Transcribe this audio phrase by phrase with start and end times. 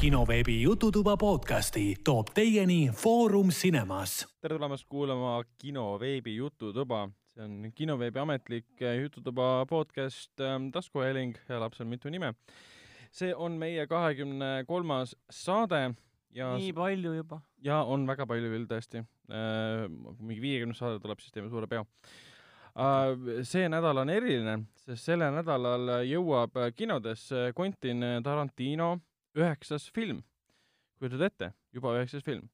[0.00, 4.28] kinoveebi Jututuba podcasti toob teieni Foorum Cinemas.
[4.40, 7.10] tere tulemast kuulama kinoveebi Jututuba.
[7.34, 12.32] see on kinoveebi ametlik Jututuba podcast ähm, taskuhääling, elab seal mitu nime.
[13.12, 15.94] see on meie kahekümne kolmas saade
[16.30, 17.42] ja nii palju juba?
[17.62, 19.04] ja on väga palju küll tõesti.
[20.18, 21.84] mingi viiekümnes saade tuleb, siis teeme suure peo
[22.70, 28.92] Uh, see nädal on eriline, sest sellel nädalal jõuab kinodesse Quentin Tarantino
[29.38, 30.24] üheksas film.
[31.00, 32.48] kujutad ette, juba üheksas film.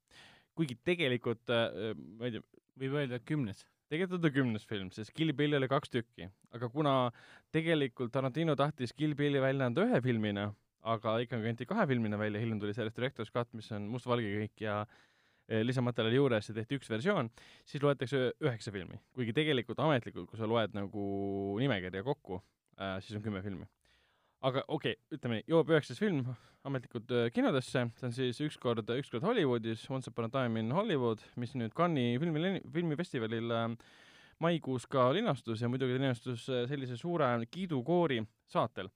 [0.57, 2.45] kuigi tegelikult, ma ei tea,
[2.83, 3.65] võib öelda kümnes.
[3.93, 6.95] tegelikult on ta kümnes film, sest Kill Billi oli kaks tükki, aga kuna
[7.55, 10.51] tegelikult Tarantino tahtis Kill Billi välja anda ühe filmina,
[10.83, 14.65] aga ikkagi anti kahe filmina välja, hiljem tuli sellest Director's Cut, mis on mustvalge kõik
[14.67, 14.85] ja
[15.47, 17.29] Eh, lisamaterjali juures ja tehti üks versioon,
[17.63, 18.97] siis loetakse üheksa filmi.
[19.15, 21.03] kuigi tegelikult ametlikult, kui sa loed nagu
[21.61, 22.41] nimekirja kokku
[22.81, 23.69] äh,, siis on kümme filmi.
[24.47, 26.23] Aga okei okay,, ütleme nii, jõuab üheksas film
[26.67, 31.23] ametlikult äh, kinodesse, see on siis Ükskord, ükskord Hollywoodis, Once upon a time in Hollywood,
[31.41, 33.69] mis nüüd Cannes'i filmi, filmifestivalil äh,
[34.43, 38.91] maikuus ka linastus ja muidugi linastus äh, sellise suure kiidukoori saatel.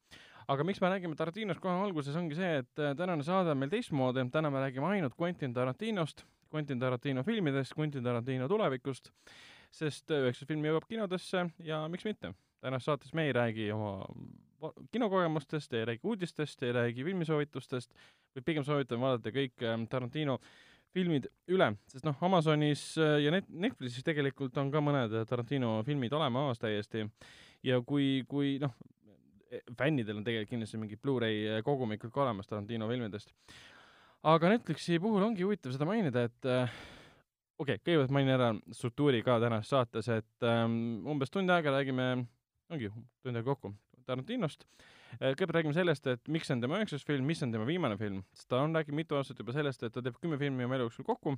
[0.51, 1.61] Aga miks me räägime Tarantinost?
[1.63, 5.55] Kohe alguses, ongi see, et tänane saade on meil teistmoodi, täna me räägime ainult Quentin
[5.55, 9.13] Tarantinost, Quentin Tarantino filmidest, Quentin Tarantino tulevikust,
[9.71, 12.35] sest üheksas film jõuab kinodesse ja miks mitte.
[12.61, 13.93] tänases saates me ei räägi oma
[14.93, 17.95] kinokogemustest, ei räägi uudistest, ei räägi filmisoovitustest,
[18.35, 20.39] vaid pigem soovitame vaadata kõik ähm, Tarantino
[20.95, 26.15] filmid üle, sest noh, Amazonis äh, ja net-, Netflixis tegelikult on ka mõned Tarantino filmid
[26.17, 27.07] olemas täiesti.
[27.67, 28.73] Ja kui, kui noh,
[29.51, 33.35] e, fännidel on tegelikult kindlasti mingid Blu-ray kogumikud ka olemas Tarantino filmidest.
[34.31, 36.73] Aga Netflixi puhul ongi huvitav seda mainida, et äh,
[37.61, 42.11] okei okay,, kõigepealt mainin ära struktuuri ka tänases saates, et ähm, umbes tund aega räägime,
[42.73, 43.73] ongi tund aega kokku,
[44.07, 45.33] Tarantinost äh,.
[45.35, 48.23] kõigepealt räägime sellest, et miks see on tema üheksas film, mis on tema viimane film,
[48.37, 50.89] sest ta on rääkinud mitu aastat juba sellest, et ta teeb kümme filmi oma elu
[50.89, 51.37] jooksul kokku,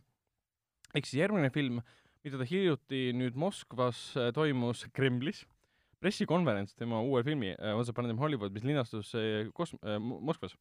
[0.93, 1.81] ehk siis järgmine film,
[2.23, 5.45] mida ta hiljuti nüüd Moskvas äh, toimus Kremlis,
[6.03, 9.15] pressikonverents tema uue filmi äh, Once Upon a Time Hollywood, mis linastus
[9.55, 10.57] kos- Moskvas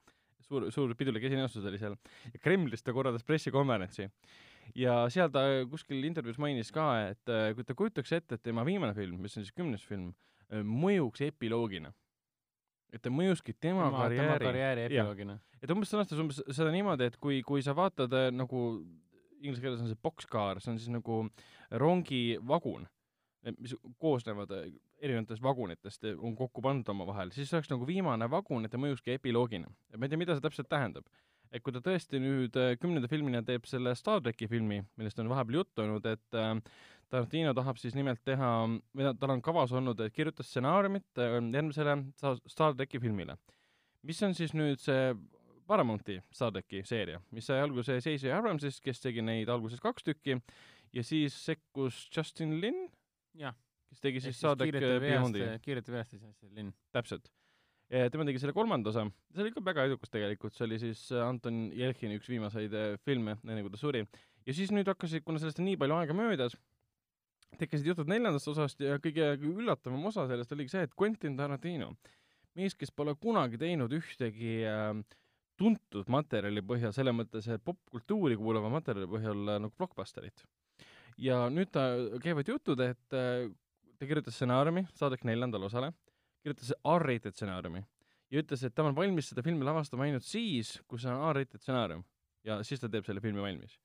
[0.51, 1.97] suur, suur pidulik esinemistus oli seal.
[2.33, 4.09] ja Kremlis ta korraldas pressikonverentsi.
[4.75, 8.95] ja seal ta kuskil intervjuus mainis ka, et kui ta kujutaks ette, et tema viimane
[8.97, 10.11] film, mis on siis kümnes film,
[10.51, 11.93] mõjuks epiloogina.
[12.91, 15.39] et ta mõjuski tema, tema karjääri, tema karjääri epiloogina.
[15.61, 18.83] et umbes sõnastas umbes seda niimoodi, et kui, kui sa vaatad äh, nagu
[19.41, 21.23] inglise keeles on see boxcar, see on siis nagu
[21.71, 22.87] rongivagun
[23.57, 24.69] mis koosnevad äh,
[25.01, 29.15] erinevatest vagunitest, on kokku pandud omavahel, siis see oleks nagu viimane vagun, et ta mõjuski
[29.17, 29.71] epiloogina.
[29.97, 31.07] ma ei tea, mida see täpselt tähendab.
[31.51, 35.27] et kui ta tõesti nüüd äh, kümnenda filmina teeb selle Star tracki filmi, millest on
[35.27, 36.53] vahepeal juttu olnud, et äh,
[37.11, 38.49] Tarantino tahab siis nimelt teha,
[38.95, 41.97] või tal on kavas olnud, et kirjutas stsenaariumit järgmisele
[42.47, 43.37] Star tracki filmile.
[44.07, 45.11] mis on siis nüüd see
[45.67, 48.31] Paramounti Star tracki seeria, mis sai alguse J.J.
[48.37, 50.39] Abramsist, kes tegi neid alguses kaks tükki
[50.93, 52.87] ja siis sekkus Justin Lin
[53.91, 55.45] kes tegi siis Saadek Beyondi.
[55.63, 56.73] kiirete veast siis see linn.
[56.95, 57.29] täpselt.
[58.11, 59.03] tema tegi selle kolmanda osa,
[59.35, 62.93] see oli ka väga edukas tegelikult, see oli siis äh, Anton Jelhini üks viimaseid äh,
[63.03, 64.05] filme, enne kui ta suri.
[64.47, 66.55] ja siis nüüd hakkasid, kuna sellest on nii palju aega möödas,
[67.59, 71.91] tekkisid jutud neljandast osast ja kõige üllatavam osa sellest oligi see, et Quentin Tarantino,
[72.57, 74.93] mees, kes pole kunagi teinud ühtegi äh,
[75.59, 80.45] tuntud materjali põhjal, selles mõttes, popkultuuri kuuluva materjali põhjal äh, nagu blockbusterit
[81.21, 81.85] ja nüüd ta,
[82.23, 83.49] käivad jutud, et äh,
[83.99, 85.91] ta kirjutas stsenaariumi saadek neljandale osale,
[86.41, 87.83] kirjutas R-rated stsenaariumi
[88.31, 91.61] ja ütles, et ta on valmis seda filmi lavastama ainult siis, kui see on R-rated
[91.61, 92.03] stsenaarium
[92.47, 93.77] ja siis ta teeb selle filmi valmis.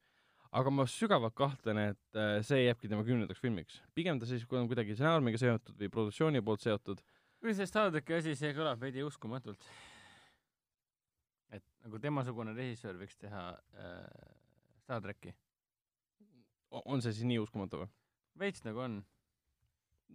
[0.57, 3.81] Aga ma sügavalt kahtlen, et äh, see jääbki tema kümnendaks filmiks.
[3.95, 7.03] pigem ta siis on kuidagi stsenaariumiga seotud või produktsiooni poolt seotud.
[7.41, 9.69] kui see Star tracki asi, see kõlab veidi uskumatult.
[11.51, 14.31] et nagu temasugune režissöör võiks teha äh,
[14.85, 15.35] Star tracki
[16.71, 17.93] on see siis nii uskumatu või?
[18.41, 18.97] veits nagu on.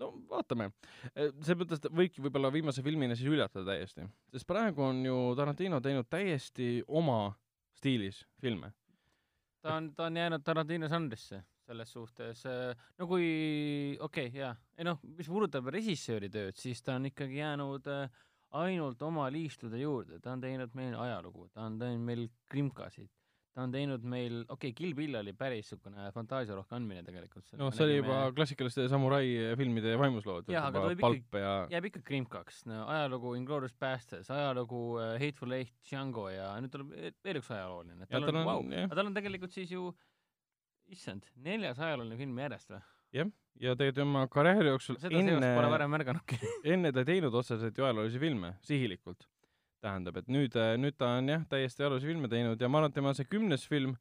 [0.02, 0.72] no vaatame.
[1.12, 5.18] Äh, selles mõttes ta võibki võib-olla viimase filmina siis üllatada täiesti, sest praegu on ju
[5.38, 7.34] Tarantino teinud täiesti oma
[7.78, 8.74] stiilis filme.
[9.62, 13.28] Ta on, ta on jäänud Tarantino žanrisse selles suhtes, äh, no kui,
[14.00, 18.22] okei okay,, jaa, ei noh, mis puudutab režissööri tööd, siis ta on ikkagi jäänud äh,
[18.60, 23.12] ainult oma liistude juurde, ta on teinud meil ajalugu, ta on teinud meil krimkasid
[23.52, 27.50] ta on teinud meil, okei okay,, Kill Bill oli päris niisugune fantaasiarohke andmine tegelikult.
[27.60, 29.26] noh, see oli juba klassikaliste samurai
[29.60, 30.52] filmide vaimuslood.
[30.52, 31.56] jah, aga ta ikka, ja...
[31.76, 32.86] jääb ikka krimkaks no,.
[32.92, 36.96] ajalugu Inglourious Basterds, ajalugu uh, Hateful Eight, Django ja nüüd tuleb
[37.28, 38.08] veel üks ajalooline.
[38.12, 38.64] tal on, wow.
[38.86, 39.90] aga tal on tegelikult siis ju,
[40.92, 42.82] issand, neljas ajalooline film järjest või?
[43.20, 45.54] jah, ja tegelikult oma karjääri jooksul seda enne,
[46.78, 49.28] enne ta ei teinud otseselt ju ajaloolisi filme, sihilikult
[49.82, 52.98] tähendab, et nüüd, nüüd ta on jah, täiesti ajaloolisi filme teinud ja ma arvan, et
[52.98, 53.96] tema see kümnes film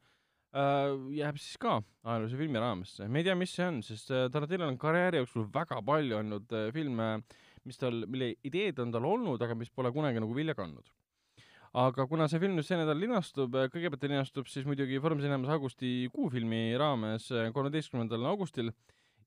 [0.52, 3.08] äh, jääb siis ka ajaloolise filmi raamesse.
[3.08, 6.56] me ei tea, mis see on, sest äh, Tarantinol on karjääri jooksul väga palju olnud
[6.56, 7.10] äh, filme,
[7.68, 10.92] mis tal, mille ideed on tal olnud, aga mis pole kunagi nagu vilja kandnud.
[11.80, 15.52] aga kuna see film nüüd see nädal linastub, kõigepealt ta linastub siis muidugi Foorum Cinemas
[15.54, 18.72] augustikuu filmi raames kolmeteistkümnendal augustil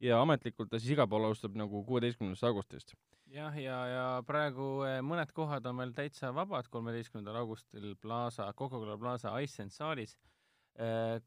[0.03, 2.95] ja ametlikult ta siis igal pool alustab nagu kuueteistkümnendast augustist.
[3.33, 8.97] jah, ja, ja praegu eh, mõned kohad on veel täitsa vabad, kolmeteistkümnendal augustil Plaza, Coca-Cola
[8.97, 10.17] Plaza Iceland saalis.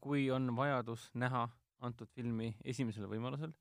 [0.03, 1.45] kui on vajadus näha
[1.79, 3.53] antud filmi esimesel võimalusel,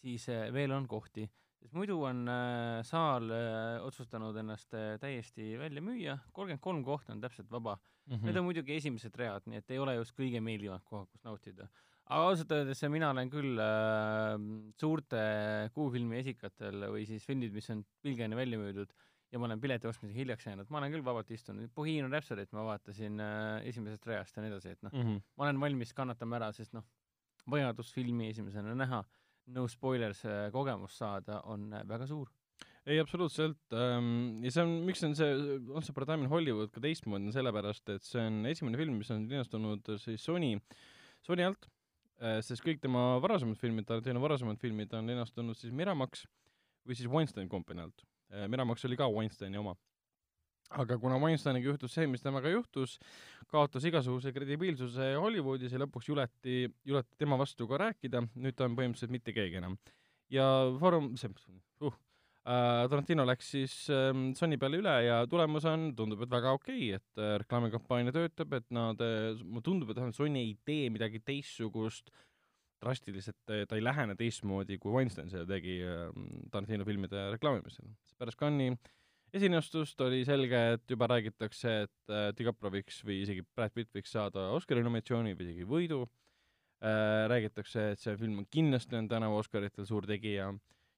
[0.00, 1.26] siis eh, veel on kohti,
[1.60, 7.12] sest muidu on eh, saal eh, otsustanud ennast eh, täiesti välja müüa, kolmkümmend kolm kohta
[7.12, 7.76] on täpselt vaba
[8.06, 8.26] Mhm.
[8.26, 11.66] Need on muidugi esimesed read, nii et ei ole just kõige meeldivamad kohad, kus nautida.
[12.06, 14.36] Aga ausalt öeldes mina olen küll äh,
[14.78, 15.20] suurte
[15.74, 18.92] kuufilmi esikatel või siis filmid, mis on pilgeni välja müüdud
[19.32, 22.62] ja ma olen pileti ostmisega hiljaks jäänud, ma olen küll vabalt istunud, Bohemian Rhapsody't ma
[22.68, 25.18] vaatasin äh, esimesest reast ja nii edasi, et noh, Mhm.
[25.36, 26.86] ma olen valmis kannatama ära, sest noh,
[27.50, 29.02] vajadus filmi esimesena näha,
[29.54, 32.30] no spoilers äh, kogemust saada on äh, väga suur.
[32.86, 36.70] ei, absoluutselt ähm, ja see on, miks on see Once Upon a Time in Hollywood
[36.70, 40.52] ka teistmoodi, on sellepärast, et see on esimene film, mis on linastunud siis Sony,
[41.26, 41.75] Sony alt äh,,
[42.16, 46.24] sest kõik tema varasemad filmid, Tarantino varasemad filmid on linastunud siis Miramax
[46.86, 48.46] või siis Weinstein Company alt äh,.
[48.48, 49.76] Miramax oli ka Weinsteini oma.
[50.70, 52.96] aga kuna Weinsteiniga juhtus see, mis temaga juhtus,
[53.52, 58.74] kaotas igasuguse kredibiilsuse Hollywoodis ja lõpuks juleti, juleti tema vastu ka rääkida, nüüd ta on
[58.78, 59.76] põhimõtteliselt mitte keegi enam.
[60.30, 60.46] ja
[60.80, 62.00] Foorum, see uh, äh,
[62.46, 67.00] Tarantino läks siis ähm, Sony peale üle ja tulemus on, tundub, et väga okei okay,,
[67.00, 71.18] et äh, reklaamikampaania töötab, et nad äh,, mulle tundub, et vähemalt Sony ei tee midagi
[71.26, 72.12] teistsugust
[72.82, 76.06] drastiliselt, ta ei lähene teistmoodi, kui Weinstein seda tegi äh,
[76.52, 77.90] Tarantino filmide reklaamimisel.
[78.20, 78.76] pärast Cannes'i
[79.34, 84.14] esinestust oli selge, et juba räägitakse, et äh, DiCaprio võiks või isegi Brad Pitt võiks
[84.14, 87.26] saada Oscari nominatsiooni või isegi võidu äh,.
[87.32, 90.52] räägitakse, et see film on kindlasti on tänavu Oscaritel suur tegija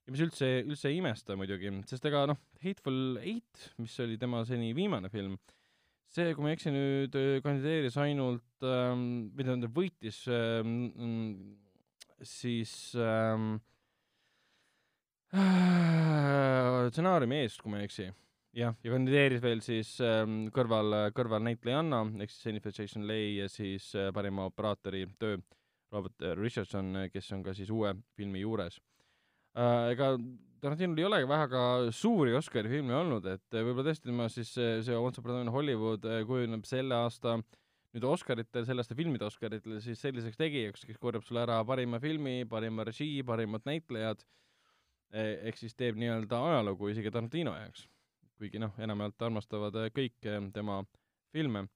[0.08, 4.40] ja mis üldse, üldse ei imesta muidugi, sest ega noh, Hateful Eight, mis oli tema
[4.48, 5.34] seni viimane film,
[6.08, 9.02] see, kui ma ei eksi nüüd, kandideeris ainult ähm,,
[9.36, 10.88] või tähendab, võitis ähm,
[12.24, 13.58] siis ähm,
[16.88, 18.08] stsenaariumi eest, kui ma ei eksi.
[18.56, 23.92] jah, ja kandideeris veel siis ähm, kõrval, kõrvalnäitlejanna ehk siis Jennifer Jason Leigh ja siis
[23.92, 25.36] äh, parima operaatori töö
[25.92, 28.87] Robert äh, Richardson, kes on ka siis uue filmi juures äh,.
[29.58, 30.12] Ega
[30.58, 31.60] Tarantinol ei olegi väga
[31.94, 35.36] suuri Oscari filme olnud, et äh, võib-olla tõesti tema siis see, see Once Upon a
[35.36, 37.36] Time in Hollywood äh, kujuneb selle aasta
[37.94, 42.42] nüüd Oscaritel, selle aasta filmide Oscaritel siis selliseks tegijaks, kes korjab sulle ära parima filmi,
[42.50, 44.26] parima režii, parimad näitlejad,
[45.14, 47.86] ehk siis teeb nii-öelda ajalugu isegi Tarantino jaoks.
[48.38, 50.82] kuigi noh, enamjaolt armastavad äh, kõik äh, tema
[51.34, 51.68] filme.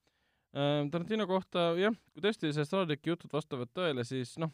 [0.52, 4.50] Tarantino kohta jah, kui tõesti see Stradicki jutud vastavad tõele, siis noh,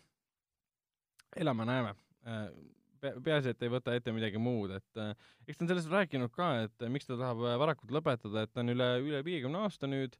[1.35, 1.97] elame-näeme.
[3.01, 5.15] peaasi, et ei võta ette midagi muud, et äh,
[5.47, 8.53] eks ta on sellest rääkinud ka, et äh, miks ta tahab äh, varakult lõpetada, et
[8.53, 10.19] ta on üle, üle viiekümne aasta nüüd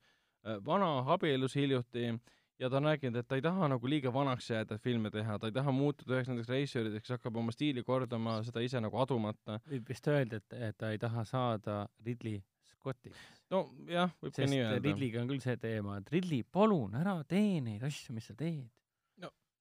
[0.65, 2.13] vana, abiellus hiljuti
[2.59, 5.51] ja ta on rääkinud, et ta ei taha nagu liiga vanaks jääda, filme teha, ta
[5.51, 9.59] ei taha muutuda üheks nendeks reisijateks, kes hakkab oma stiili kordama, seda ise nagu adumata.
[9.69, 12.41] võib vist öelda, et, et ta ei taha saada Ridley
[12.71, 13.21] Scottiks.
[13.53, 14.83] nojah, võib ka nii öelda.
[14.87, 18.69] Ridley'ga on küll see teema, et Ridley, palun ära tee neid asju, mis sa teed.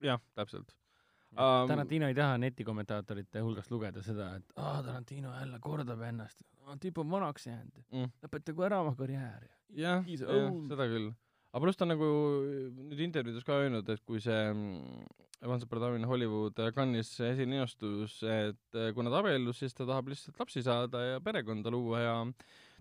[0.06, 0.78] jah, täpselt.
[1.38, 6.40] Um, Tarantino ei taha netikommentaatorite hulgast lugeda seda, et aa, Tarantino jälle kordab ennast,
[6.82, 9.46] tüüp on vanaks jäänud, mm, lõpetagu ära oma karjäär.
[9.78, 11.12] jah, jah, seda küll.
[11.52, 12.08] aga pluss ta on nagu
[12.90, 15.06] nüüd intervjuudes ka öelnud, et kui see mm,
[15.46, 19.78] Once Upon a Time in Hollywood äh, Cannes'is esilinastus, et äh, kui nad abiellus, siis
[19.78, 22.16] ta tahab lihtsalt lapsi saada ja perekonda luua ja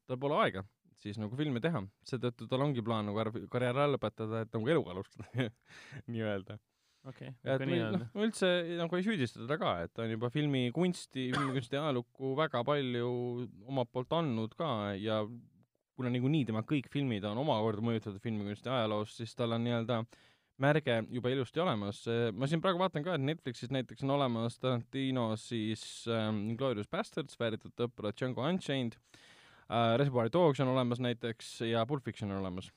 [0.09, 0.65] tal pole aega
[1.03, 1.83] siis nagu filmi teha.
[2.09, 5.29] seetõttu tal ongi plaan nagu karjäär ära lõpetada, et nagu elu alustada
[6.13, 6.59] nii-öelda.
[7.11, 8.01] okei, ma nii öelda.
[8.03, 12.63] noh, üldse nagu ei süüdista teda ka, et ta on juba filmikunsti, filmikunsti ajalukku väga
[12.67, 13.11] palju
[13.67, 14.71] omalt poolt andnud ka
[15.01, 15.23] ja
[15.97, 20.03] kuna niikuinii tema kõik filmid on omakorda mõjutatud filmikunsti ajaloost, siis tal on nii-öelda
[20.63, 22.03] märge juba ilusti olemas.
[22.33, 27.37] ma siin praegu vaatan ka, et Netflixis näiteks on olemas Tarantino siis ähm, Inglourious Bastards,
[27.41, 28.97] vääritud õppura Django Unchained.
[29.67, 32.71] Äh,, Reservoir Dogs on olemas näiteks ja Pulp Fiction on olemas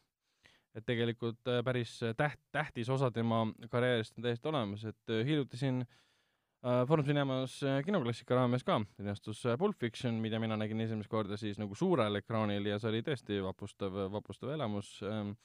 [0.80, 5.60] et tegelikult äh, päris täht, tähtis osa tema karjäärist on täiesti olemas, et äh, hiljuti
[5.60, 10.82] siin äh, Foorum Cinemas äh, kinoklassika raames ka linastus äh, Pulp Fiction, mida mina nägin
[10.86, 15.36] esimest korda siis nagu suurel ekraanil ja see oli tõesti vapustav, vapustav elamus ähm,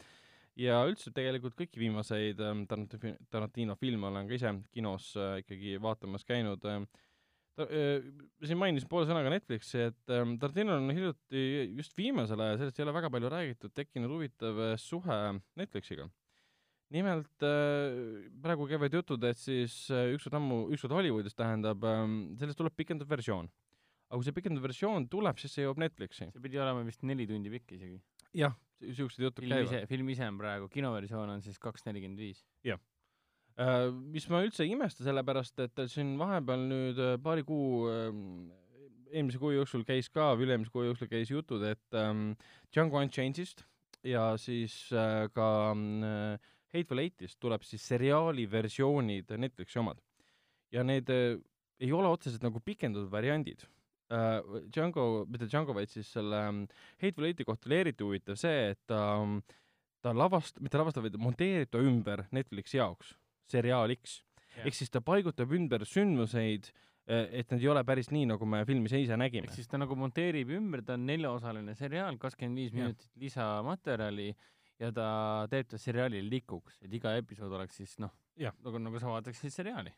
[0.58, 2.64] ja üldse tegelikult kõiki viimaseid ähm,
[3.30, 6.84] Tarantino filme olen ka ise kinos äh, ikkagi vaatamas käinud äh,
[7.54, 8.02] ta äh,
[8.44, 11.44] siin mainisin poole sõnaga Netflixi, et ähm, Tartinol on hiljuti,
[11.78, 15.18] just viimasel ajal, sellest ei ole väga palju räägitud, tekkinud huvitav äh, suhe
[15.60, 16.08] Netflixiga.
[16.94, 22.58] nimelt äh, praegu käivad jutud, et siis äh, ükskord ammu, ükskord Hollywoodis tähendab ähm,, sellest
[22.58, 23.50] tuleb pikendatud versioon.
[24.10, 26.30] aga kui see pikendatud versioon tuleb, siis see jõuab Netflixi.
[26.34, 28.00] see pidi olema vist neli tundi pikk isegi.
[28.34, 32.42] jah, siuksed jutud film käivad., film ise on praegu, kinoversioon on siis kaks nelikümmend viis.
[32.66, 32.82] Äh,
[34.10, 38.48] mis ma üldse ei imesta, sellepärast et siin vahepeal nüüd äh, paari kuu ähm,
[39.14, 42.32] eelmise kuu jooksul käis ka, või üle-eelmise kuu jooksul käis jutud, et ähm,
[42.74, 43.62] Django Unchained'ist
[44.04, 50.02] ja siis äh, ka äh, Hateful Eight'ist tuleb siis seriaali versioonid Netflixi omad.
[50.74, 51.38] ja need äh,
[51.78, 53.62] ei ole otseselt nagu pikendatud variandid
[54.10, 54.42] äh,.
[54.74, 56.64] Django, mitte Django, vaid siis selle ähm,
[56.98, 59.38] Hateful Eighti kohta oli eriti huvitav see, et ta ähm,
[60.02, 63.14] ta lavast-, mitte lavastab, vaid monteerib ta ümber Netflixi jaoks
[63.50, 64.22] seriaaliks.
[64.54, 64.68] Jah.
[64.68, 66.68] ehk siis ta paigutab ümber sündmuseid,
[67.04, 69.56] et need ei ole päris nii, nagu me filmis ise nägime ehk.
[69.58, 74.30] siis ta nagu monteerib ümber, ta on neljaosaline seriaal, kakskümmend viis minutit lisamaterjali
[74.80, 75.08] ja ta
[75.50, 78.12] teeb ta seriaali likuks, et iga episood oleks siis noh,
[78.64, 79.92] nagu, nagu sa vaataksid seriaali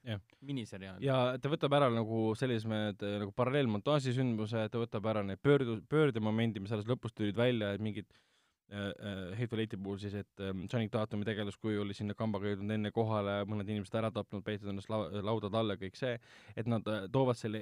[0.44, 1.06] miniseriaali.
[1.06, 2.68] ja ta võtab ära nagu sellised
[3.22, 7.84] nagu paralleelmontaaži sündmused, ta võtab ära need pöördu-, pöördemomendi, mis alles lõpus tulid välja, et
[7.84, 8.35] mingid äh, äh,
[8.68, 13.36] Hateful Eighti puhul siis, et ähm, Channing Tatumi tegelaskuju oli sinna kambaga jõudnud enne kohale,
[13.46, 16.16] mõned inimesed ära tapnud, peitnud ennast lau-, laudade alla, kõik see,
[16.58, 17.60] et nad äh, toovad selle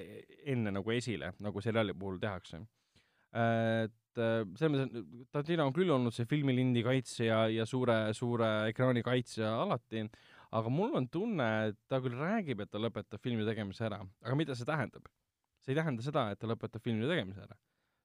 [0.49, 2.63] enne nagu esile, nagu seriaali puhul tehakse.
[3.35, 9.03] et äh, selles mõttes, Tarantino on küll olnud see filmilindi kaitsja ja suure, suure ekraani
[9.05, 10.07] kaitsja alati,
[10.57, 14.39] aga mul on tunne, et ta küll räägib, et ta lõpetab filmi tegemise ära, aga
[14.41, 15.13] mida see tähendab?
[15.65, 17.61] see ei tähenda seda, et ta lõpetab filmi tegemise ära.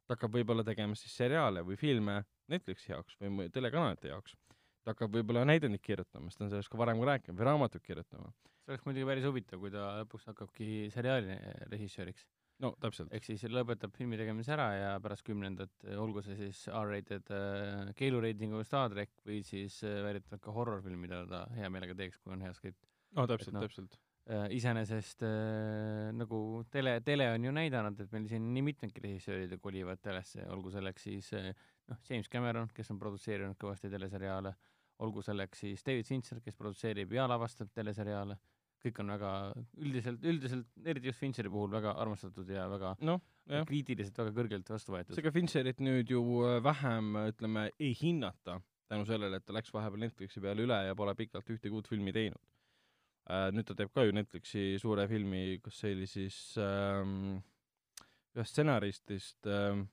[0.07, 4.35] ta hakkab võib-olla tegema siis seriaale või filme Netflixi jaoks või telekanalite jaoks.
[4.83, 7.83] ta hakkab võib-olla näidendit kirjutama, sest ta on sellest ka varem ka rääkinud, või raamatut
[7.85, 8.33] kirjutama.
[8.63, 11.39] see oleks muidugi päris huvitav, kui ta lõpuks hakkabki seriaali
[11.71, 12.25] režissööriks.
[12.59, 13.13] no täpselt.
[13.13, 18.63] ehk siis lõpetab filmi tegemise ära ja pärast kümnendat, olgu see siis R-rated äh, keelureitinguga
[18.63, 22.47] Star track või siis äh, väidetavalt ka horror-film, mida ta hea meelega teeks, kui on
[22.47, 22.87] hea skript
[23.17, 23.97] no täpselt noh, täpselt.
[24.29, 24.47] äh,.
[24.55, 30.01] iseenesest äh, nagu tele, tele on ju näidanud, et meil siin nii mitmedki režissöörid kolivad
[30.03, 31.51] telesse, olgu selleks siis äh,
[31.89, 34.53] noh, James Cameron, kes on produtseerinud kõvasti teleseriaale,
[35.05, 38.37] olgu selleks siis David Fincher, kes produtseerib ja lavastab teleseriaale,
[38.83, 39.33] kõik on väga
[39.83, 43.65] üldiselt, üldiselt, eriti just Fincheri puhul väga armastatud ja väga noh, jah.
[43.67, 45.15] kriitiliselt väga kõrgelt vastu võetud.
[45.17, 50.01] seega Fincherit nüüd ju äh, vähem, ütleme, ei hinnata tänu sellele, et ta läks vahepeal
[50.05, 52.41] Netflixi peale üle ja pole pikalt ühtegi uut filmi teinud.
[53.53, 57.35] nüüd ta teeb ka ju Netflixi suure filmi, kas see oli siis ähm,
[58.33, 59.83] ühest stsenaristist ähm,,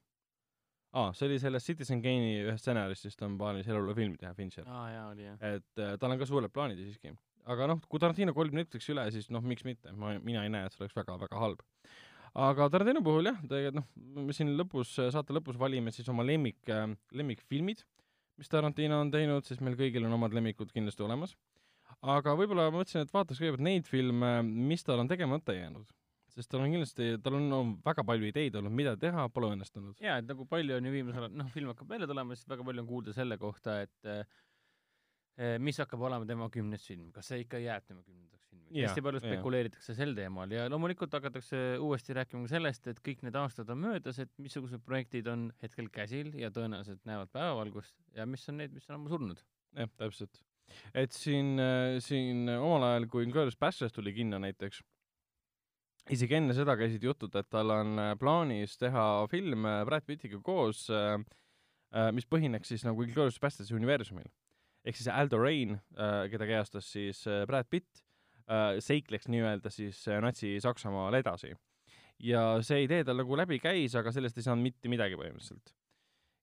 [0.97, 4.67] aa, see oli sellest Citizen Kane'i ühest stsenaristist on plaanis eluloofilmi teha, Fincher.
[4.69, 5.38] aa jaa, oli jah.
[5.55, 7.12] et äh, tal on ka suured plaanid siiski.
[7.53, 10.67] aga noh, kui Tarantino kolib Netflixi üle, siis noh, miks mitte, ma, mina ei näe,
[10.67, 11.65] et see oleks väga-väga halb.
[12.47, 16.73] aga Tarantino puhul jah, tegelikult noh, me siin lõpus, saate lõpus valime siis oma lemmik
[16.73, 17.85] äh,, lemmikfilmid,
[18.41, 21.37] mis Tarantino on teinud, sest meil kõigil on omad lemmikud kindlasti olemas.
[22.17, 25.93] aga võib-olla ma mõtlesin, et vaataks kõigepealt neid filme, mis tal on tegemata jäänud.
[26.37, 29.97] Sest tal on kindlasti, tal on, on väga palju ideid olnud, mida teha, pole õnnestunud.
[30.05, 32.66] jaa, et nagu palju on ju viimasel ajal, noh, film hakkab välja tulema, siis väga
[32.69, 37.45] palju on kuulda selle kohta, et eh, mis hakkab olema tema kümnes film, kas see
[37.45, 38.76] ikka jääb tema kümnendaks filmiks.
[38.76, 43.38] Hästi palju spekuleeritakse sel teemal ja loomulikult hakatakse uuesti rääkima ka sellest, et kõik need
[43.40, 48.45] aastad on möödas, et missugused projektid on hetkel käsil ja tõenäoliselt näevad päevavalgust ja mis
[48.52, 49.40] on need, mis on ammu surnud.
[49.76, 50.43] jah, täpselt.
[50.93, 51.57] et siin,
[52.05, 54.83] siin omal ajal, kui Inglourious Basterds tuli kinno näiteks,
[56.12, 60.40] isegi enne seda käisid jutud, et tal on äh, plaanis teha film äh, Brad Pittiga
[60.42, 60.88] koos,
[62.12, 64.26] mis põhineks siis nagu Inglourious Basterds universumil.
[64.84, 65.78] ehk siis Aldo Rain,
[66.30, 68.02] keda kehastas siis äh, Brad Pitt,
[68.82, 71.54] seikleks nii-öelda siis äh, Natsi-Saksamaal edasi.
[72.22, 75.72] ja see idee tal nagu läbi käis, aga sellest ei saanud mitte midagi põhimõtteliselt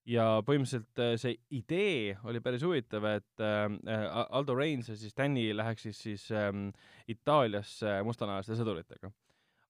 [0.08, 5.48] ja põhimõtteliselt äh, see idee oli päris huvitav, et äh, Aldo Reins ja siis Danny
[5.56, 6.68] läheks siis, siis ähm,
[7.08, 9.10] Itaaliasse mustanahaliste sõduritega.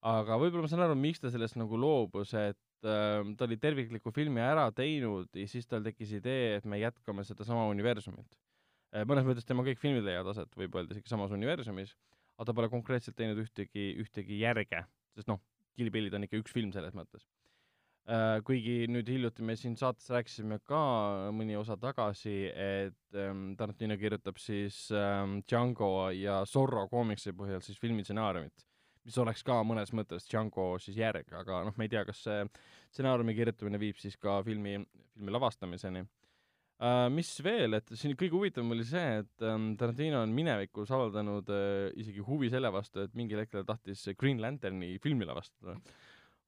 [0.04, 4.12] Aga võib-olla ma saan aru, miks ta sellest nagu loobus, et äh, ta oli tervikliku
[4.14, 8.36] filmi ära teinud ja siis tal tekkis idee, et me jätkame sedasama universumit
[8.94, 9.06] äh,.
[9.08, 11.96] mõnes mõttes tema kõik filmid leiavad aset, võib öelda isegi samas universumis,
[12.36, 14.84] aga ta pole konkreetselt teinud ühtegi, ühtegi järge,
[15.16, 15.42] sest noh,
[15.74, 17.24] Kill Billid on ikka üks film selles mõttes
[18.04, 20.78] Äh, kuigi nüüd hiljuti me siin saates rääkisime ka
[21.32, 27.80] mõni osa tagasi, et ähm, Tarantino kirjutab siis ähm, Django ja Zorro koomiksi põhjal siis
[27.80, 28.66] filmi stsenaariumit,
[29.04, 32.44] mis oleks ka mõnes mõttes Django siis järg, aga noh, me ei tea, kas see
[32.94, 34.78] stsenaariumi kirjutamine viib siis ka filmi,
[35.14, 37.10] filmi lavastamiseni uh,.
[37.12, 41.92] mis veel, et siin kõige huvitavam oli see, et um, Tarantino on minevikus avaldanud uh,
[42.00, 45.78] isegi huvi selle vastu, et mingil hetkel ta tahtis Green Lanterni filmi lavastada.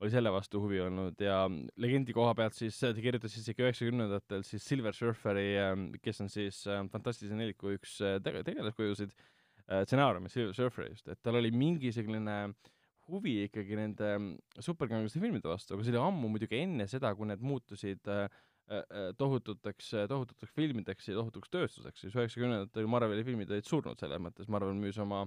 [0.01, 1.47] oli selle vastu huvi olnud ja
[1.81, 5.55] legendi koha pealt siis ta kirjutas isegi üheksakümnendatel siis Silver Surferi,
[6.03, 9.15] kes on siis uh, Fantastilise Neliku üks uh, tege-, tegelaskujusid,
[9.67, 12.37] stsenaariumi Silver Surferist, et tal oli mingisugune
[13.11, 17.29] huvi ikkagi nende mm, superkangelaste filmide vastu, aga see oli ammu muidugi enne seda, kui
[17.31, 18.25] need muutusid äh,
[18.71, 24.51] äh, tohututeks, tohututeks filmideks ja tohutuks tööstuseks, siis üheksakümnendatel Marveli filmid olid surnud selles mõttes,
[24.53, 25.23] Marvel müüs oma,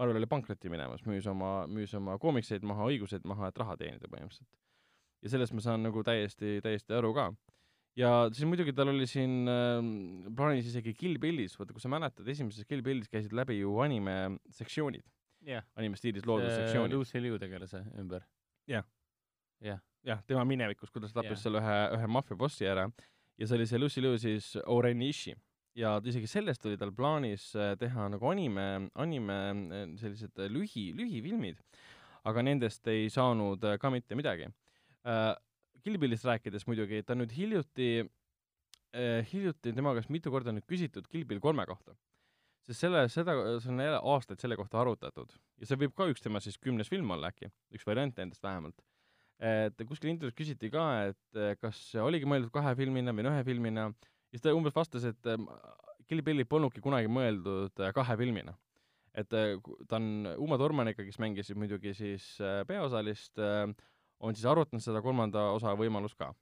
[0.00, 4.10] Marvel oli pankrotti minemas, müüs oma, müüs oma koomikseid maha, õiguseid maha, et raha teenida
[4.10, 4.60] põhimõtteliselt.
[5.24, 7.30] ja sellest ma saan nagu täiesti, täiesti aru ka.
[7.98, 9.78] Ja siis muidugi tal oli siin äh,
[10.36, 14.38] plaanis isegi Kill Billis, vaata kui sa mäletad, esimeses Kill Billis käisid läbi ju anime
[14.54, 15.06] sektsioonid,
[15.46, 16.96] jah, anime stiilis loodud sektsioonid.
[16.98, 18.26] Lucy Liu tegelase ümber.
[20.04, 21.46] jah, tema minevikus, kuidas ta tappis Jah.
[21.46, 22.88] seal ühe, ühe maffiabossi ära.
[23.38, 25.34] Ja see oli see Lucy Liu siis Oren Ishii
[25.78, 30.90] ja isegi sellest oli tal plaanis äh, teha nagu anime, anime äh, sellised äh, lühi,
[30.96, 31.58] lühifilmid,
[32.30, 34.50] aga nendest ei saanud äh, ka mitte midagi
[35.84, 35.86] äh,.
[35.86, 41.08] Kill Billist rääkides muidugi, ta nüüd hiljuti äh,, hiljuti tema käest mitu korda nüüd küsitud
[41.12, 41.96] Kill Bill kolme kohta.
[42.64, 46.24] sest selle, seda, see on jälle aastaid selle kohta arutatud ja see võib ka üks
[46.24, 48.80] tema siis kümnes film olla äkki, üks variant nendest vähemalt
[49.44, 53.88] et kuskil intervjuus küsiti ka, et eh, kas oligi mõeldud kahe filmina või ühe filmina,
[53.90, 55.42] ja siis ta umbes vastas, et eh,
[56.08, 58.54] Kill Billi polnudki kunagi mõeldud eh, kahe filmina.
[59.14, 59.56] et eh,
[59.88, 63.38] ta on Uma Thurmaniga, kes mängis muidugi siis eh, peaosalist,
[64.24, 66.32] on siis arutanud seda kolmanda osa võimalust ka.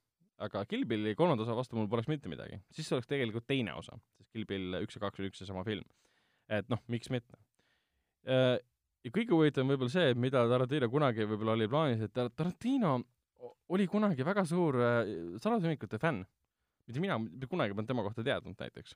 [0.43, 3.75] aga Kill Billi kolmanda osa vastu mul poleks mitte midagi, siis see oleks tegelikult teine
[3.77, 5.83] osa, sest Kill Bill üks ja kaks oli üks ja sama film.
[6.49, 7.37] et noh, miks mitte.
[8.25, 13.01] ja kõige huvitavam võib-olla see, mida Tarantino kunagi võib-olla oli plaanis, et Tar- Tarantino
[13.73, 15.11] oli kunagi väga suur äh,
[15.41, 16.23] salatühmikute fänn.
[16.87, 17.15] mitte mina
[17.47, 18.95] kunagi polnud tema kohta teadnud näiteks.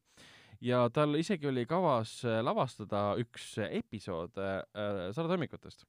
[0.61, 5.85] ja tal isegi oli kavas äh, lavastada üks äh, episood äh, äh, salatühmikutest.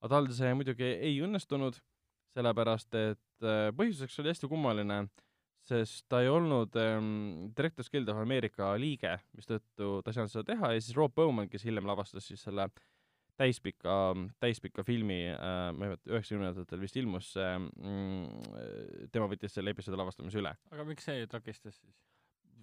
[0.00, 1.80] aga tal see muidugi ei õnnestunud,
[2.36, 5.00] sellepärast et äh, põhjuseks oli hästi kummaline,
[5.66, 10.46] sest ta ei olnud ähm, Directors Guild of America liige, mistõttu ta ei saanud seda
[10.54, 12.68] teha ja siis Rob Bowman, kes hiljem lavastas siis selle
[13.40, 13.96] täispika,
[14.42, 20.00] täispika filmi äh,, ma ei mäleta, üheksakümnendatel vist ilmus see mm,, tema võttis selle episoodi
[20.00, 20.54] lavastamise üle.
[20.72, 21.96] aga miks see takistas siis?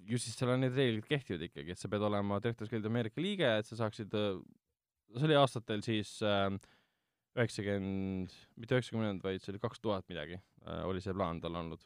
[0.07, 3.21] ju siis seal on need reeglid kehtivad ikkagi, et sa pead olema Directors Guild Ameerika
[3.21, 6.13] liige, et sa saaksid, see oli aastatel siis
[7.37, 11.81] üheksakümmend, mitte üheksakümmend, vaid see oli kaks tuhat midagi äh, oli see plaan tal olnud.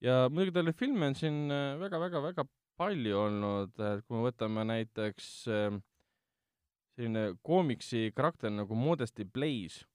[0.00, 1.46] ja muidugi tal filme on siin
[1.82, 2.46] väga-väga-väga
[2.80, 5.80] palju olnud, kui me võtame näiteks äh,
[6.96, 9.86] selline koomiksi karakter nagu Modesty Blaze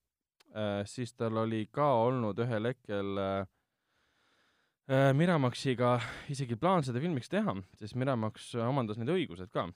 [0.54, 3.50] äh,, siis tal oli ka olnud ühel hetkel äh,
[4.92, 5.98] äh, Miramaxiga
[6.34, 9.68] isegi plaan seda filmiks teha, sest Miramax omandas need õigused ka.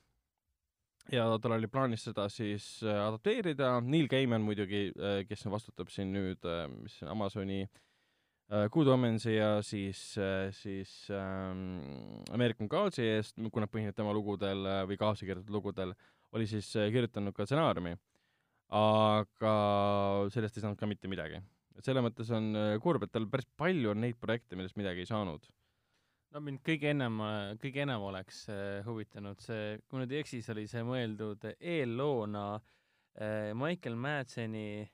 [1.11, 6.11] Ja tal oli plaanis seda siis äh, adapteerida, Neil Gaiman muidugi äh,, kes vastutab siin
[6.13, 7.65] nüüd äh,, mis Amazoni
[8.51, 9.99] Good Omensi ja siis
[10.57, 11.61] siis ähm,
[12.35, 15.93] American Gods'i eest, kuna põhineb tema lugudel või kaasa kirjutatud lugudel,
[16.35, 17.95] oli siis kirjutanud ka stsenaariumi.
[18.75, 19.53] aga
[20.35, 21.39] sellest ei saanud ka mitte midagi.
[21.79, 22.51] et selles mõttes on
[22.83, 25.47] kurb, et tal päris palju on neid projekte, millest midagi ei saanud.
[26.31, 27.19] No mind kõige enam,
[27.61, 32.45] kõige enam oleks äh, huvitanud see, kui nüüd ei eksi, siis oli see mõeldud eelloona
[32.57, 34.85] äh, Michael Madseni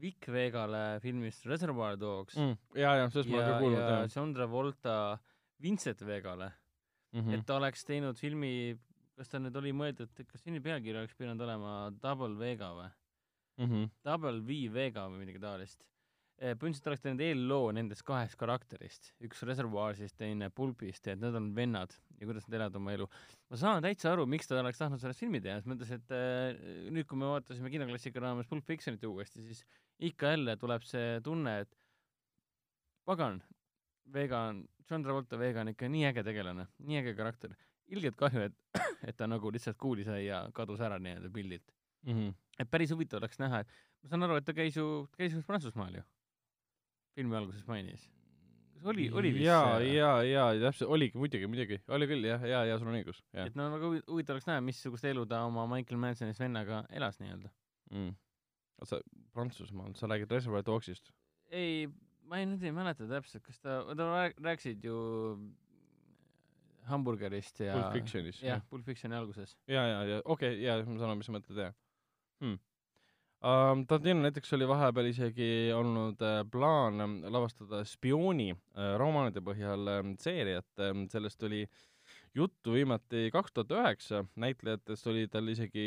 [0.00, 2.58] Vic Vegale filmist Reservoir Dogs mm..
[2.80, 4.96] ja, ja sellest ma olen ka, kuulnud ja jah John Travolta
[5.62, 6.50] Vincent Vegale
[7.12, 7.38] mm., -hmm.
[7.38, 8.74] et ta oleks teinud filmi,
[9.16, 12.90] kas ta nüüd oli mõeldud, kas filmi pealkiri oleks pidanud olema Double Vega või?
[13.62, 13.90] Mm -hmm.
[14.04, 15.86] Double V Vega või midagi taolist.
[16.34, 21.52] Põhimõtteliselt oleks teinud eelloo nendest kahest karakterist, üks Reservoirsist, teine Pulpist ja et nad on
[21.54, 23.06] vennad ja kuidas nad elavad oma elu.
[23.50, 26.90] ma saan täitsa aru, miks ta oleks tahtnud sellest filmi teha, selles mõttes, et äh,
[26.90, 29.62] nüüd, kui me vaatasime kinoklassika raames Pulp Fictionit uuesti, siis
[30.10, 31.78] ikka jälle tuleb see tunne, et
[33.06, 33.38] pagan,
[34.12, 37.54] Vega on, John Travolta Vega on ikka nii äge tegelane, nii äge karakter.
[37.94, 38.54] ilgelt kahju, et,
[39.08, 41.72] et ta nagu lihtsalt kuuli sai ja kadus ära nii-öelda pildilt.
[42.04, 42.34] Mm -hmm.
[42.58, 43.68] et päris huvitav oleks näha, et
[44.02, 46.02] ma saan aru, et ta käis ju, käis ju Prantsusmaal ju.
[47.14, 48.04] Filmi alguses mainis.
[48.74, 49.94] kas oli, oli vist ja, see?
[49.96, 53.58] ja, ja täpselt oligi muidugi, muidugi, oli küll jah, ja, ja sul on õigus, et
[53.58, 57.52] no väga huvi- huvitav oleks näha, missugust elu ta oma Michael Mansonist vennaga elas nii-öelda.
[57.92, 58.16] mm..
[58.90, 59.00] sa
[59.34, 61.12] Prantsusmaal, sa räägid Reservoir Dogsist?
[61.54, 61.86] ei,
[62.28, 64.98] ma ei, nüüd ei mäleta täpselt, kas ta, ta rääk- rääkisid ju
[66.90, 69.56] hamburgerist ja Pulp Fictionis, jah, Pulp Fictioni alguses.
[69.70, 71.76] ja, ja, ja okei okay,, ja ma saan aru, mis sa mõtled, jah
[72.42, 72.58] hmm..
[73.44, 73.84] uh,.
[73.88, 80.14] Tarantino näiteks oli vahepeal isegi olnud uh, plaan ähm, lavastada spiooni uh, romaanide põhjal um,
[80.20, 81.64] seeriat um,, sellest oli
[82.34, 85.84] juttu viimati kaks tuhat üheksa, näitlejatest oli tal isegi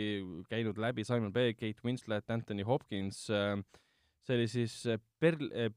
[0.49, 3.57] käinud läbi Simon Pegg, Kate Winslet, Anthony Hopkins uh,,
[4.23, 5.73] see oli siis uh, Perl- uh,,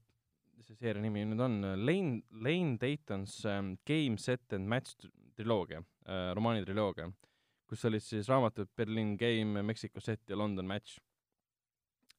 [0.57, 5.81] mis see seeria nimi nüüd on, Lane, Lane Dayton's um, Game Set and Match triloogia
[5.81, 7.09] uh,, romaani triloogia,
[7.65, 10.99] kus olid siis raamatud Berlin Game, Mexico Set ja London Match.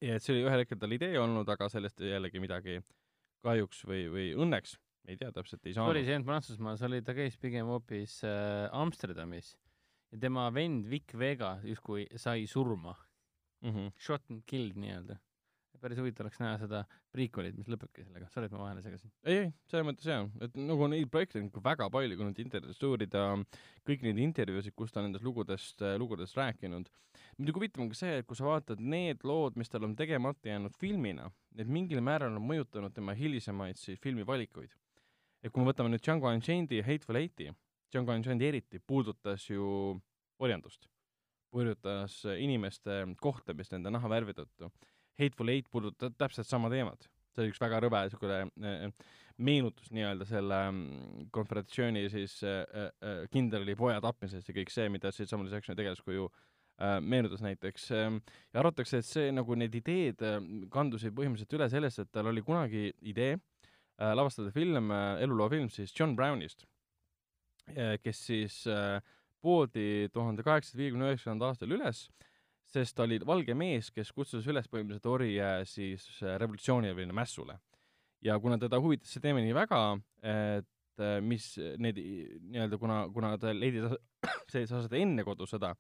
[0.02, 2.80] Ja et see oli ühel hetkel tal idee olnud, aga sellest jällegi midagi
[3.46, 4.76] kahjuks või, või õnneks,
[5.10, 6.04] ei tea täpselt, ei see oli saanud.
[6.04, 9.56] see ei olnud Prantsusmaal, see oli, ta käis pigem hoopis äh, Amsterdamis
[10.12, 12.96] ja tema vend Vic Vega justkui sai surma,
[13.62, 13.92] Mm -hmm.
[13.98, 15.16] shot and killed nii-öelda.
[15.82, 16.84] päris huvitav oleks näha seda
[17.14, 19.10] prequel'it, mis lõpebki sellega, sorry, et ma vahele segasin.
[19.24, 22.38] ei, ei, selles mõttes jaa, et nagu neid projekte on ikka väga palju, kui nüüd
[22.38, 23.22] internetis uurida
[23.86, 26.86] kõiki neid intervjuusid, kus ta nendest lugudest, lugudest rääkinud.
[27.38, 30.50] Muidugi huvitav on ka see, et kui sa vaatad need lood, mis tal on tegemata
[30.50, 34.72] jäänud filmina, need mingil määral on mõjutanud tema hilisemaid siis filmivalikuid.
[35.42, 37.48] et kui me võtame nüüd Django Unchained'i ja Hateful Eight'i,
[37.90, 39.64] Django Unchained eriti puudutas ju
[40.38, 40.86] orjandust,
[41.50, 44.70] puudutas inimeste kohtlemist nende nahavärvi tõttu.
[45.18, 49.10] Hateful Eight puudutab täpselt sama teemat, see oli üks väga rõve niisugune äh,
[49.42, 55.10] meenutus nii-öelda selle mm, konföderatsiooni siis äh, äh, kindrali poja tapmisest ja kõik see, mida
[55.10, 56.48] siis Samuel Jacksoni tegelaskuju äh,
[57.00, 58.10] meenutas näiteks äh,
[58.52, 60.38] ja arvatakse, et see nagu need ideed äh,
[60.72, 65.94] kandusid põhimõtteliselt üle sellest, et tal oli kunagi idee äh, lavastada film äh,, eluloofilm siis
[65.98, 66.66] John Brownist
[67.76, 68.98] äh,, kes siis äh,
[69.42, 72.06] poodi tuhande kaheksasaja viiekümne üheksandal aastal üles,
[72.72, 77.58] sest ta oli valge mees, kes kutsus üles põhimõtteliselt orje siis äh, revolutsioonile või mässule.
[78.22, 79.80] ja kuna teda huvitas see teema nii väga,
[80.22, 83.90] et äh, mis need nii-öelda, kuna, kuna ta leidis
[84.50, 85.74] see sai aset enne kodusõda,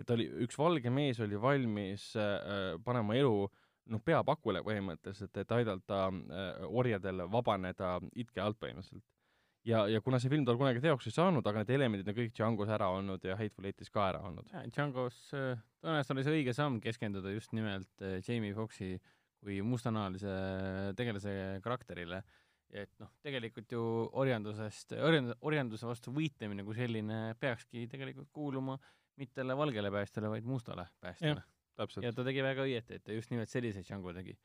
[0.00, 3.34] et oli üks valge mees oli valmis äh, panema elu
[3.90, 9.04] noh, peapakule põhimõtteliselt, et aidata äh, orjadel vabaneda itke alt põhimõtteliselt.
[9.68, 12.34] ja, ja kuna see film tal kunagi teoks ei saanud, aga need elemendid on kõik
[12.36, 14.50] Django's ära olnud ja Hateful Eightis ka ära olnud.
[14.74, 18.94] Django's äh, tõenäoliselt oli see õige samm keskenduda just nimelt äh, Jamie Foxi
[19.40, 20.32] kui mustanahalise
[20.98, 21.32] tegelase
[21.64, 22.22] karakterile.
[22.70, 23.80] et noh, tegelikult ju
[24.22, 28.76] orjandusest, orjand-, orjanduse vastu võitlemine kui selline peakski tegelikult kuuluma
[29.16, 31.42] mittele valgele päästjale, vaid mustale päästjale.
[32.02, 34.36] ja ta tegi väga õieti, et ta just nimelt selliseid Django tegi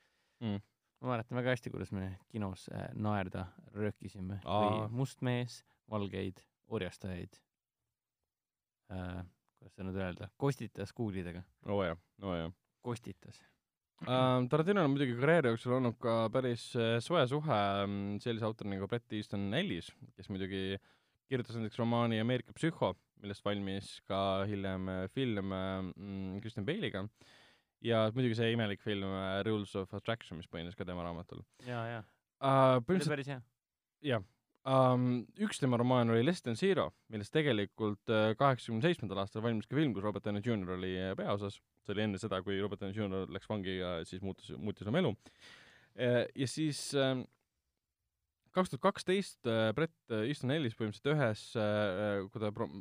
[0.41, 0.62] mm..
[1.01, 7.39] ma mäletan väga hästi, kuidas me kinos äh, naerda röökisime, kui must mees valgeid orjastajaid
[8.91, 9.25] äh,,
[9.60, 12.56] kuidas seda nüüd öelda, kostitas kuulidega, oo jaa, oo jaa.
[12.86, 13.41] kostitas.
[14.04, 18.73] Uh, Tarantinol on muidugi karjääri jooksul olnud ka päris äh, soe suhe mm, sellise autori
[18.73, 20.75] nagu Bret Easton Ellis, kes muidugi
[21.32, 22.91] kirjutas näiteks romaani Ameerika psühho,
[23.26, 27.06] millest valmis ka hiljem äh, film äh, mm, Kristen Bale'iga
[27.86, 31.82] ja muidugi see imelik film äh, Rules of Attraction, mis põhines ka tema raamatul ja,
[31.90, 32.00] ja,
[32.40, 32.78] uh,.
[32.78, 33.42] oli põhimõtteliselt päris hea.
[34.06, 34.24] jah
[34.66, 39.78] um,, üks tema romaan oli Less than Zero, millest tegelikult kaheksakümne seitsmendal aastal valmis ka
[39.78, 41.60] film, kus Robert Downey Jr oli äh, peaosas.
[41.86, 45.02] see oli enne seda, kui Robert Downey Jr läks vangi ja siis muutus, muutis oma
[45.04, 45.16] elu.
[45.96, 47.24] ja siis ähm,
[48.56, 51.44] kaks tuhat kaksteist Brett Easton Ellis põhimõtteliselt ühes,
[52.32, 52.72] kui ta pro-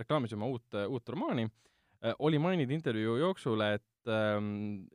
[0.00, 1.46] reklaamis oma uut, uut romaani,
[2.24, 4.86] oli maininud intervjuu jooksul, et ähm,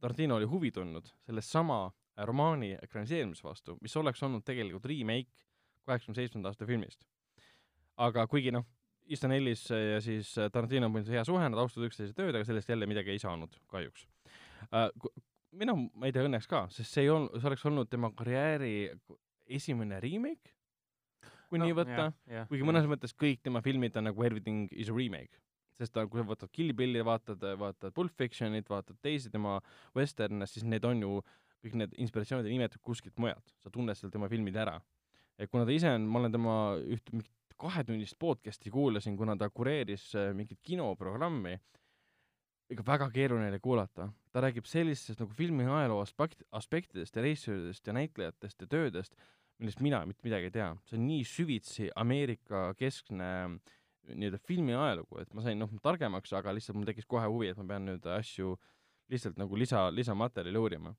[0.00, 1.90] Tarantino oli huvi tundnud sellesama
[2.28, 5.46] romaani ekraniseerimise vastu, mis oleks olnud tegelikult remake
[5.86, 7.06] kaheksakümne seitsmenda aasta filmist.
[7.96, 8.66] aga kuigi noh,
[9.08, 12.88] Easton Ellis ja siis Tarantino on hea suhe, nad austavad üksteise tööd, aga sellest jälle
[12.90, 14.06] midagi ei saanud kahjuks
[14.72, 14.90] uh,.
[15.56, 18.74] mina, ma ei tea, õnneks ka, sest see ei olnud, see oleks olnud tema karjääri
[19.46, 20.55] esimene remake,
[21.46, 22.10] kui no, nii võtta,
[22.50, 25.40] kuigi mõnes mõttes kõik tema filmid on nagu everything is a remake,
[25.78, 29.58] sest ta, kui sa võtad Kill Billi, vaatad, vaatad Pulp Fictionit, vaatad teisi tema
[29.96, 31.20] vesterne, siis need on ju
[31.66, 34.78] kõik need inspiratsioonid on imetud kuskilt mujalt, sa tunned seal tema filmid ära.
[35.36, 39.48] et kuna ta ise on, ma olen tema ühte mingit kahetunnist podcast'i kuulasin, kuna ta
[39.52, 41.56] kureeris äh, mingit kinoprogrammi,
[42.72, 47.86] ega väga keeruline oli kuulata, ta räägib sellistest nagu filmi ajaloo aspekt, aspektidest ja reisijatest
[47.86, 49.16] ja näitlejatest ja töödest,
[49.60, 53.30] millest mina mitte midagi ei tea, see on nii süvitsi Ameerika keskne
[54.06, 57.58] nii-öelda filmi ajalugu, et ma sain noh targemaks, aga lihtsalt mul tekkis kohe huvi, et
[57.58, 58.54] ma pean nüüd asju
[59.10, 60.94] lihtsalt nagu lisa, lisamaterjali uurima.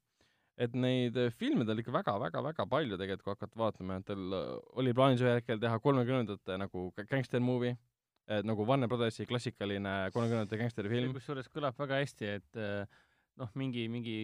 [0.57, 4.47] et neid äh, filme tal ikka väga-väga-väga palju tegelikult, kui hakata vaatama, et tal äh,
[4.81, 7.75] oli plaanis ühel hetkel teha kolmekümnendate nagu ga- gangster movie,
[8.43, 11.13] nagu Warner Brothersi klassikaline kolmekümnendate gangsteri film.
[11.15, 12.97] kusjuures kõlab väga hästi, et äh,
[13.38, 14.17] noh, mingi, mingi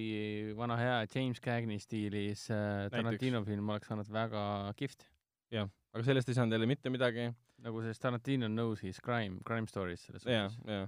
[0.58, 4.44] vana hea James Cagney stiilis äh, Tarantino film oleks olnud väga
[4.80, 5.08] kihvt.
[5.54, 7.30] aga sellest ei saanud jälle mitte midagi
[7.64, 10.86] nagu sellest Tarantino knows his crime, crime stories selles suhtes., jaa.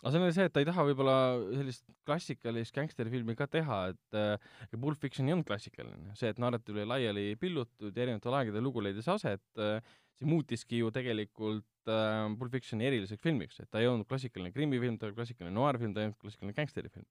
[0.00, 1.16] aga see on see, et ta ei taha võib-olla
[1.50, 6.78] sellist klassikalist gängsterfilmi ka teha, et äh, Pulp Fiction ei olnud klassikaline, see, et narratiiv
[6.78, 9.82] oli laiali pillutud ja erinevatel aegadel lugu leidis aset äh,,
[10.20, 14.98] see muutiski ju tegelikult äh, Pulp Fictioni eriliseks filmiks, et ta ei olnud klassikaline krimifilm,
[14.98, 17.06] ta oli klassikaline noirfilm, ta ei olnud klassikaline gängsterifilm.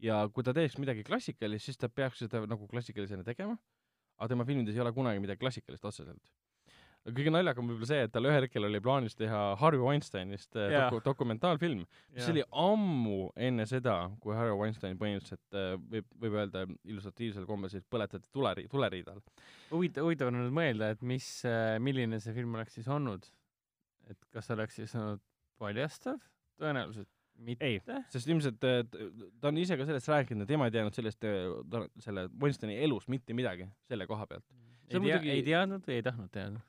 [0.00, 3.58] ja kui ta teeks midagi klassikalist, siis ta peaks seda nagu klassikalisena tegema,
[4.16, 6.32] aga tema filmides ei ole kunagi midagi klassikalist otseselt
[7.08, 10.88] kõige naljakam võib-olla see, et tal ühel hetkel oli plaanis teha Harvey Weinsteinist äh, Jaa.
[10.90, 11.84] doku-, dokumentaalfilm,
[12.16, 17.72] mis oli ammu enne seda, kui Harvey Weinstein põhimõtteliselt äh, võib, võib öelda illustratiivsel kombel
[17.72, 19.22] siis põletati tuleri-, tuleriidal.
[19.72, 21.28] huvitav, huvitav on nüüd mõelda, et mis,
[21.80, 23.28] milline see film oleks siis olnud.
[24.10, 25.22] Et kas oleks siis olnud
[25.60, 26.20] paljastav?
[26.60, 27.08] tõenäoliselt
[27.40, 27.64] mitte.
[27.66, 27.78] ei,
[28.12, 28.82] sest ilmselt äh,
[29.40, 33.08] ta on ise ka sellest rääkinud ja tema ei teadnud sellest, äh, selle Weinsteini elust
[33.12, 34.44] mitte midagi selle koha pealt.
[34.50, 36.60] ei tea muidugi- ei teadnud või ei tahtnud teada?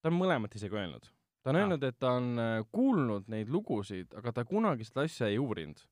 [0.00, 1.10] ta on mõlemat isegi öelnud.
[1.42, 1.64] ta on Aa.
[1.64, 5.82] öelnud, et ta on äh, kuulnud neid lugusid, aga ta kunagi seda asja ei uurinud.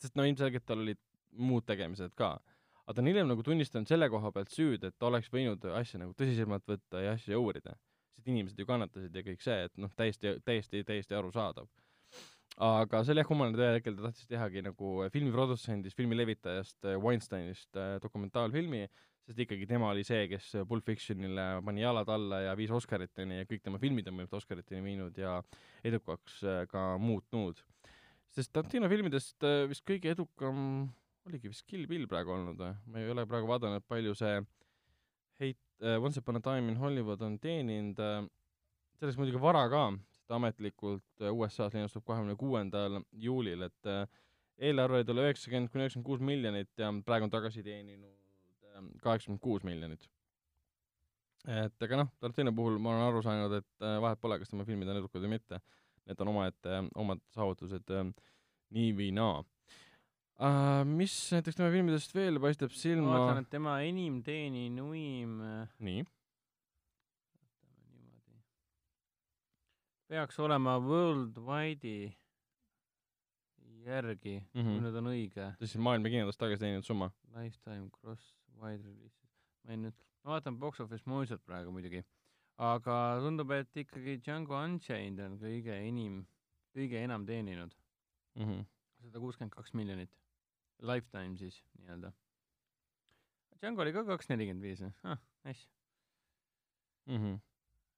[0.00, 1.00] sest no ilmselgelt tal olid
[1.32, 2.38] muud tegemised ka.
[2.86, 6.00] aga ta on hiljem nagu tunnistanud selle koha pealt süüd, et ta oleks võinud asja
[6.00, 7.76] nagu tõsisemalt võtta ja asja uurida.
[8.16, 11.68] Sest inimesed ju kannatasid ja kõik see, et noh, täiesti, täiesti, täiesti arusaadav.
[12.60, 16.98] aga see oli jah kummaline, ühel hetkel ta tahtis tehagi nagu filmiprodutsendist, filmi levitajast, äh,
[17.00, 18.82] Weinsteinist äh, dokumentaalfilmi,
[19.24, 23.48] sest ikkagi tema oli see, kes Pulp Fictionile pani jalad alla ja viis Oscariteni ja
[23.48, 25.38] kõik tema filmid on põhimõtteliselt Oscariteni viinud ja
[25.86, 26.40] edukaks
[26.72, 27.62] ka muutnud.
[28.34, 30.90] sest Tarantino filmidest vist kõige edukam
[31.28, 32.74] oligi vist Kill Bill praegu olnud või?
[32.90, 34.40] ma ei ole praegu vaadanud, palju see
[35.40, 38.24] Hate Once Upon a Time in Hollywood on teeninud uh,
[39.00, 43.92] selleks muidugi vara ka, sest ametlikult uh, USA-s linastub kahekümne kuuendal juulil, et
[44.60, 48.20] eelarve oli üheksakümmend kuni üheksakümmend kuus miljonit ja praegu on tagasi teeninud
[49.02, 50.08] kaheksakümmend kuus miljonit.
[51.48, 54.66] et aga noh, Tarantino puhul ma olen aru saanud, et äh, vahet pole, kas tema
[54.68, 55.60] filmid on edukad või mitte.
[56.08, 58.10] Need on omaette äh, omad saavutused äh,
[58.76, 59.40] nii või naa
[60.40, 60.84] uh,.
[60.88, 63.18] mis näiteks tema filmidest veel paistab ma silma?
[63.18, 66.06] vaatan, et tema enim teeninuim äh, nii,
[67.60, 68.40] vaatame niimoodi
[70.10, 72.10] peaks olema Worldwide'i
[73.84, 74.68] järgi mm, Mhm.
[74.68, 74.72] -hmm.
[74.72, 75.50] kui nüüd on õige.
[75.58, 79.28] siis maailma kinodes tagasi teeninud summa Lifetime Cross Wide Releases.
[79.64, 82.02] ma ei nüüd, ma vaatan Box Office Mojo't praegu muidugi,
[82.58, 86.26] aga tundub, et ikkagi Django Unchained on kõige enim,
[86.76, 87.74] kõige enam teeninud,
[88.36, 88.44] mm.
[88.44, 88.64] -hmm.
[89.02, 90.19] sada kuuskümmend kaks miljonit.
[90.80, 92.12] Lifetime siis nii-öelda.
[93.60, 94.92] Django oli ka kaks nelikümmend viis või?
[95.04, 95.68] ah, nice
[97.10, 97.40] Mm -hmm.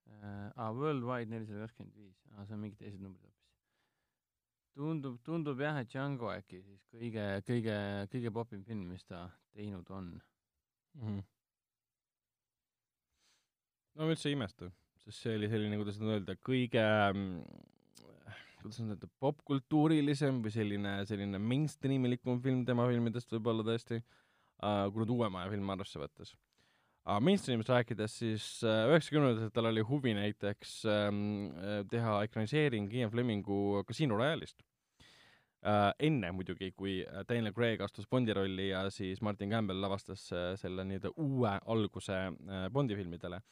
[0.09, 0.53] äh,.
[0.57, 3.41] aa, Worldwide nelisada kakskümmend viis, aa, see on mingid teised numbrid hoopis.
[4.75, 7.77] tundub, tundub jah, et Django äkki siis kõige, kõige,
[8.15, 10.21] kõige popim film, mis ta teinud on
[10.95, 11.23] Mm -hmm.
[13.95, 16.85] no ma üldse ei imesta, sest see oli selline, kuidas nüüd öelda, kõige
[18.63, 25.03] kuidas nüüd öelda, popkultuurilisem või selline, selline mainstreamilikum film tema filmidest võib-olla tõesti uh,, kui
[25.03, 27.19] nüüd uuema aja filme arvesse võttes uh,.
[27.21, 31.25] Mainstreamist rääkides, siis äh, üheksakümnendatel oli huvi näiteks um,
[31.91, 35.91] teha ekraniseering Ian Flemingu Casino Royale'ist uh,.
[35.99, 40.53] enne muidugi, kui äh, Daniel Craig astus Bondi rolli ja siis Martin Campbell lavastas uh,
[40.61, 43.43] selle nii-öelda uue alguse uh, Bondi filmidele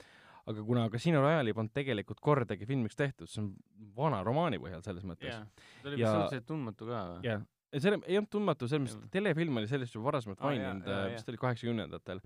[0.51, 3.51] aga kuna Casino Royale'i polnud tegelikult kordagi filmiks tehtud, see on
[3.97, 5.43] vana romaani põhjal selles mõttes jaa,
[5.83, 7.27] ta oli vist suhteliselt tundmatu ka või?
[7.27, 10.91] jah, ja see ei olnud tundmatu selles mõttes, et telefilm oli sellest juba varasemalt maininud
[10.91, 11.05] jaa.
[11.15, 12.23] vist oli kaheksakümnendatel.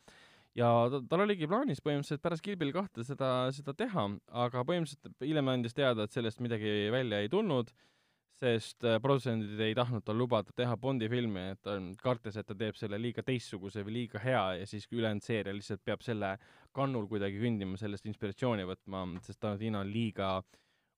[0.60, 4.06] ja ta, tal oligi plaanis põhimõtteliselt pärast Kill Bill kahte seda, seda teha,
[4.46, 7.74] aga põhimõtteliselt hiljem andis teada, et sellest midagi välja ei tulnud,
[8.44, 12.57] sest äh, produtsendid ei tahtnud tal lubada teha Bondi filmi, et ta kartis, et ta
[12.59, 16.35] teeb selle liiga teistsuguse või liiga hea ja siis ülejäänud seeria lihtsalt peab selle
[16.76, 20.35] kannul kuidagi kõndima, sellest inspiratsiooni võtma, sest Tarantino on liiga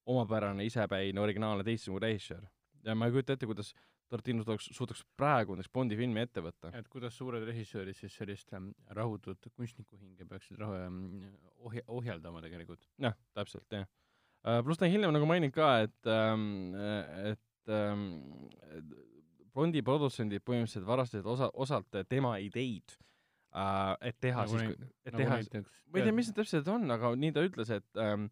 [0.07, 2.47] omapärane, isepäine, originaalne teistsugune režissöör.
[2.87, 3.75] ja ma ei kujuta ette, kuidas
[4.11, 6.73] Tarantino suudaks, suudaks praegu näiteks Bondi filmi ette võtta.
[6.79, 11.01] et kuidas suured režissöörid siis sellist ähm, rahutut kunstniku hinge peaksid rahu- ähm,
[11.59, 12.87] ohja-, ohjeldama tegelikult.
[13.03, 13.87] jah, täpselt, jah.
[14.65, 16.75] Pluss ta hiljem nagu mainin ka, et ähm,,
[17.33, 18.05] et ähm,
[19.57, 22.93] Bondi produtsendid põhimõtteliselt varastasid osa, osalt tema ideid
[23.57, 26.87] äh,, et teha nagu siis et nagu teha, ma ei tea, mis need täpselt on,
[26.93, 28.29] aga nii ta ütles, et ähm,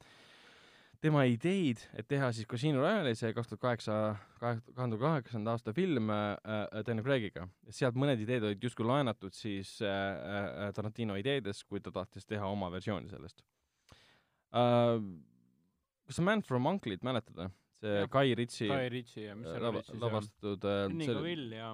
[1.04, 3.98] tema ideid, et teha siis Casino Royale'i see kaks tuhat kaheksa,
[4.40, 7.48] kahe tuhande kaheksanda aasta film äh, äh, Daniel Craigiga.
[7.68, 12.48] sealt mõned ideed olid justkui laenatud siis äh, äh, Tarantino ideedest, kui ta tahtis teha
[12.48, 13.44] oma versiooni sellest
[14.54, 14.98] äh,.
[16.06, 17.50] Kas sa Man from Uncle'it mäletad või?
[17.84, 18.08] see Jah.
[18.10, 21.70] Guy Ritchie Guy Ritchie ja mis seal olid siis lavastatud äh, Henny see- Cavill ja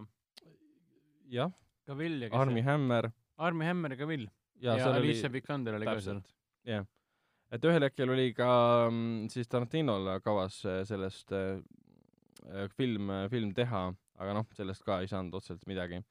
[1.30, 1.52] jah,
[1.86, 5.12] Cavill ja kes Armi see Hammer Armi Hammer ja Cavill ja, ja, ja seal oli
[5.12, 6.22] Alicia Vikander oli ka seal
[6.68, 6.86] jah.
[7.50, 8.50] et ühel hetkel oli ka
[8.90, 11.60] mm, siis Tarantinol kavas äh, sellest äh,
[12.50, 13.90] äh, film, film teha,
[14.20, 16.02] aga noh, sellest ka ei saanud otseselt midagi.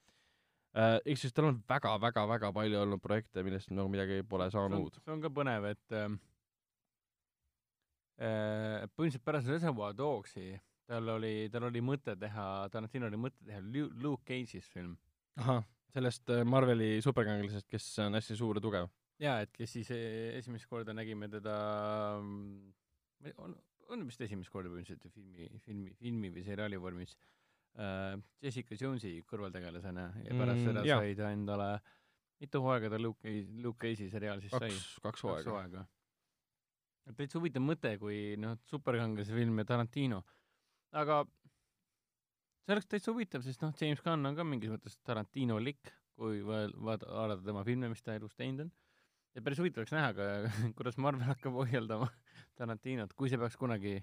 [0.77, 4.99] ehk siis tal on väga-väga-väga palju olnud projekte, millest nagu midagi pole saanud.
[5.01, 6.17] see on ka põnev, et äh, äh,
[8.19, 10.49] põhimõtteliselt pärast Reservoir Dogsi
[10.89, 14.95] tal oli, tal oli mõte teha, Tarantino oli mõte teha Lu- Luke Cage'ist film.
[15.39, 15.61] ahah,
[15.93, 18.89] sellest äh, Marveli superkangelasest, kes on hästi suur ja tugev.
[19.21, 21.53] jaa, et kes siis eh, esimest korda nägime teda,
[23.37, 23.55] on,
[23.89, 27.15] on vist esimest korda põhimõtteliselt filmi, filmi, filmi või seriaali vormis
[27.79, 30.99] äh, Jessica Jonesi kõrvaltegelasena ja pärast Mm, seda jaa.
[31.03, 31.69] sai ta endale,
[32.41, 34.69] mitu hooaega ta Luke Luke Cage'i seriaal siis sai?
[34.73, 35.85] kaks, kaks hooaega.
[37.17, 40.21] Täitsa huvitav mõte, kui noh, superkangelase film ja Tarantino,
[40.91, 41.23] aga
[42.65, 46.67] see oleks täitsa huvitav, sest noh, James Gunn on ka mingis mõttes Tarantino-lik, kui va-
[46.75, 48.71] vaad- vaadata tema filme, mis ta elus teinud on.
[49.37, 50.29] ja päris huvitav oleks näha ka,
[50.77, 52.09] kuidas Marvel hakkab ohjeldama
[52.59, 53.97] Tarantinot, kui see peaks kunagi,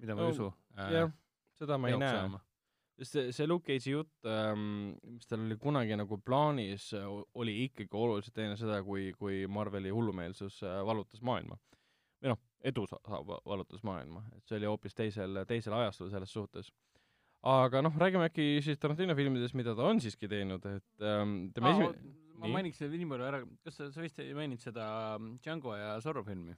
[0.00, 1.10] mida ma No, ei usu äh, jah,
[1.58, 2.40] seda ma ei näe.
[3.00, 6.90] sest see, see Luke Cage'i jutt ähm,, mis tal oli kunagi nagu plaanis,
[7.36, 11.58] oli ikkagi oluliselt enne seda, kui, kui Marveli hullumeelsus äh, vallutas maailma.
[12.22, 12.86] Või noh, edu
[13.46, 16.70] vallutas maailma, et see oli hoopis teisel, teisel ajastul selles suhtes.
[17.46, 21.70] aga noh, räägime äkki siis Tarantino filmidest, mida ta on siiski teinud, et ähm, tema
[21.70, 24.86] ah, esimene, ma mainiks selle nii palju ära, kas sa, sa vist ei maininud seda
[25.44, 26.56] Django ja Zorro filmi?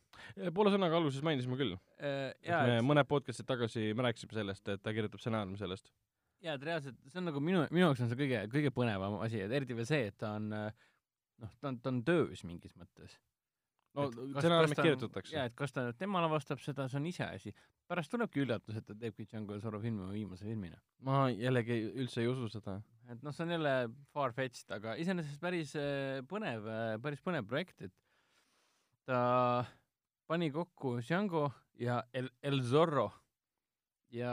[0.55, 4.83] poole sõnaga alguses mainisime küll, Äh, me et mõned podcast'id tagasi me rääkisime sellest, et
[4.83, 5.91] ta kirjutab stsenaariumi sellest.
[6.45, 9.43] jaa, et reaalselt see on nagu minu, minu jaoks on see kõige, kõige põnevam asi,
[9.43, 10.71] et eriti veel see, et ta on äh,
[11.43, 13.19] noh, ta on, ta on töös mingis mõttes.
[13.99, 17.53] No stsenaariumid kirjutatakse jaa, et kas ta tema lavastab seda, see on iseasi.
[17.89, 20.81] pärast tulebki üllatus, et ta teebki Django ja Zorro filmi viimase filmina.
[21.09, 22.79] ma jällegi üldse ei usu seda.
[23.09, 23.75] et noh, see on jälle
[24.15, 26.69] far-fetched, aga iseenesest päris äh, põnev,
[27.05, 27.95] päris põnev projekt, et
[29.09, 29.23] ta
[30.29, 31.49] pani kokku Django
[31.81, 33.09] ja El, El Zorro
[34.13, 34.33] ja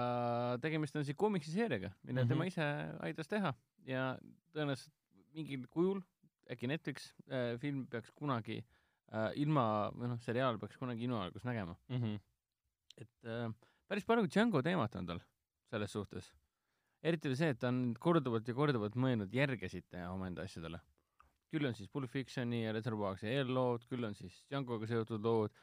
[0.63, 2.30] tegemist on siis koomiksiseeriaga, mille mm -hmm.
[2.30, 2.67] Tema ise
[2.99, 3.54] aitas teha
[3.86, 4.17] ja
[4.54, 4.93] tõenäoliselt
[5.36, 5.99] mingil kujul,
[6.51, 8.74] äkki Netflix äh, film peaks kunagi äh,
[9.39, 11.75] ilma, või noh, seriaal peaks kunagi ilmavalgus nägema.
[11.89, 12.01] mm.
[12.01, 12.19] -hmm.
[12.97, 13.53] et äh,
[13.87, 15.21] päris palju Django teemat on tal
[15.69, 16.33] selles suhtes.
[17.03, 20.79] eriti veel see, et ta on korduvalt ja korduvalt mõelnud järgesid teha omaenda asjadele.
[21.53, 25.53] küll on siis Pulp Fictioni ja Reservoir'i eellood, küll on siis Djangoga seotud lood,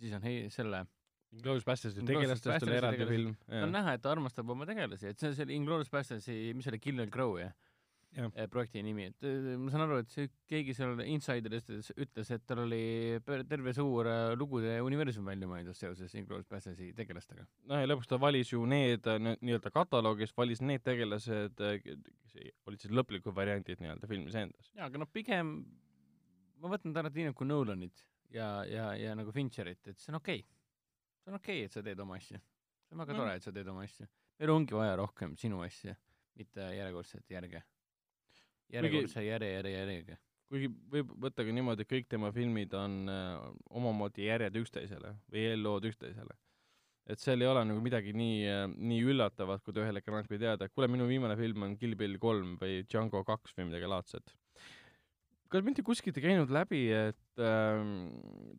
[0.00, 0.86] siis on hei, selle,
[1.32, 3.36] Inglourious Basterds'i tegelastest oli eraldi film.
[3.48, 6.72] on näha, et ta armastab oma tegelasi, et see on selle Inglourious Bastardsi, mis see
[6.72, 7.52] oli, Kill and Grow jah
[8.52, 12.64] projekti nimi, et eh, ma saan aru, et see keegi seal insideritest ütles, et tal
[12.66, 12.82] oli
[13.24, 17.46] terve suur eh, lugude universum välja mõeldud seoses Inglourious Bastardsi tegelastega.
[17.70, 22.36] noh, ja lõpuks ta valis ju need nii-öelda kataloogis, valis need tegelased, kes
[22.68, 24.72] olid siis lõplikud variandid nii-öelda filmis endas.
[24.76, 25.56] jaa, aga noh, pigem
[26.62, 30.48] ma võtan Tarantinot kui Nolanit ja, ja, ja nagu Fincherit, et see on okei okay..
[31.22, 32.40] see on okei okay,, et sa teed oma asja.
[32.86, 33.22] see on väga Mm.
[33.22, 34.08] tore, et sa teed oma asja.
[34.38, 35.96] meil ongi vaja rohkem sinu asja,
[36.38, 37.62] mitte järjekordset järge.
[38.72, 40.18] Järjekordse järje, järje, järjega.
[40.52, 45.46] kuigi võib võtta ka niimoodi, et kõik tema filmid on äh, omamoodi järjed üksteisele või
[45.50, 46.36] eellood üksteisele.
[47.12, 50.40] et seal ei ole nagu midagi nii äh,, nii üllatavat, kui ta ühel hetkel annabki
[50.40, 53.90] teada, et kuule, minu viimane film on Kill Bill kolm või Django kaks või midagi
[53.90, 54.36] laadset.
[55.52, 58.12] kas mitte kuskilt ei käinud läbi, et ähm,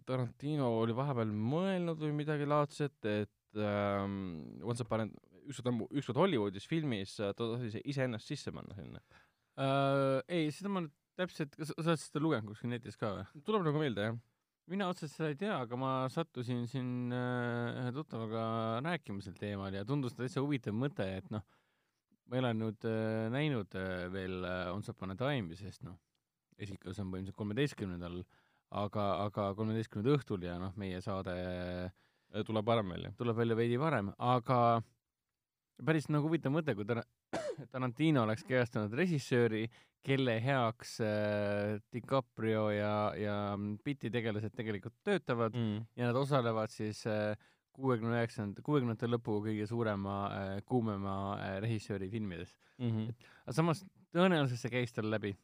[0.06, 5.08] Tarantino oli vahepeal mõelnud või midagi laadset, et ähm, Once Upon a
[5.50, 9.02] ükskord, ükskord Hollywoodis filmis äh, ta tahtis iseennast sisse panna sinna.
[9.54, 13.26] Uh, ei, seda ma nüüd täpselt, kas sa oled seda lugenud kuskil netis ka või?
[13.46, 14.16] tuleb nagu meelde, jah?
[14.72, 18.46] mina otseselt seda ei tea, aga ma sattusin siin äh, ühe tuttavaga
[18.86, 21.44] rääkima sel teemal ja tundus täitsa huvitav mõte, et noh,
[22.30, 26.00] ma ei ole nüüd äh, näinud äh, veel äh, Once Upon a Time'i, sest noh,
[26.58, 28.22] esitlus on põhimõtteliselt kolmeteistkümnendal,
[28.80, 31.36] aga, aga kolmeteistkümnenda õhtul ja noh, meie saade
[32.48, 33.12] tuleb varem välja.
[33.18, 34.82] tuleb välja veidi varem, aga
[35.86, 37.06] päris nagu huvitav mõte, kui Tar-
[37.74, 39.68] Tarantino oleks kehastanud režissööri,
[40.04, 43.36] kelle heaks äh, DiCaprio ja, ja
[43.84, 45.86] Pitti tegelased tegelikult töötavad Mm.
[45.96, 47.06] ja nad osalevad siis
[47.74, 52.54] kuuekümne üheksanda, kuuekümnendate lõpu kõige suurema äh,, kuumema äh, režissööri filmides.
[52.78, 53.26] Mm -hmm.
[53.46, 55.36] aga samas tõenäoliselt see käis tal läbi.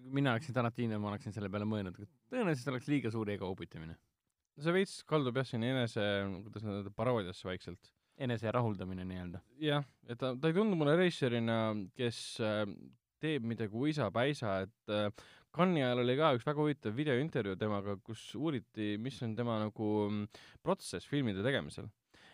[0.00, 1.98] mina oleksin Tarantino, ma oleksin selle peale mõelnud,
[2.32, 3.96] tõenäoliselt oleks liiga suur ego upitamine,
[4.58, 6.00] see veits kaldub jah siin enese,
[6.42, 7.92] kuidas nad öelda, paroodiasse vaikselt.
[8.20, 9.42] Enese rahuldamine nii-öelda.
[9.64, 11.58] jah, et ta, ta ei tundu mulle režissöörina,
[11.96, 12.64] kes äh,
[13.20, 15.08] teeb midagi uisapäisa, et äh,
[15.56, 19.90] Cannes'i ajal oli ka üks väga huvitav videointervjuu temaga, kus uuriti, mis on tema nagu
[20.06, 21.90] mm, protsess filmide tegemisel.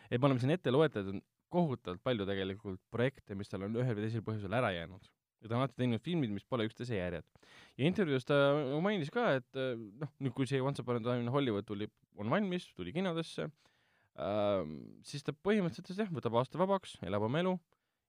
[0.09, 4.05] et me oleme siin ette loetlenud kohutavalt palju tegelikult projekte, mis tal on ühel või
[4.05, 5.07] teisel põhjusel ära jäänud.
[5.41, 7.25] ja ta on alati teinud filmid, mis pole üksteise järjed.
[7.77, 8.37] ja intervjuus ta
[8.83, 9.73] mainis ka, et äh,
[10.03, 13.47] noh, nüüd kui see Once Upon a Time in Hollywood tuli, on valmis, tuli kinodesse
[15.05, 17.53] siis ta põhimõtteliselt jah, võtab aasta vabaks, elab oma elu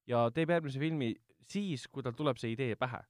[0.09, 1.13] ja teeb järgmise filmi
[1.49, 3.01] siis, kui tal tuleb see idee pähe.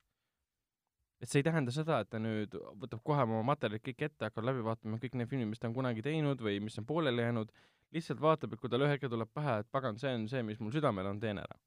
[1.19, 4.45] et see ei tähenda seda, et ta nüüd võtab kohe oma materjalid kõik ette, hakkab
[4.47, 7.51] läbi vaatama kõik need filmid, mis ta on kunagi teinud või mis on pooleli jäänud,
[7.91, 10.61] lihtsalt vaatab, et kui tal ühel hetkel tuleb pähe, et pagan, see on see, mis
[10.63, 11.59] mul südamel on, teen ära.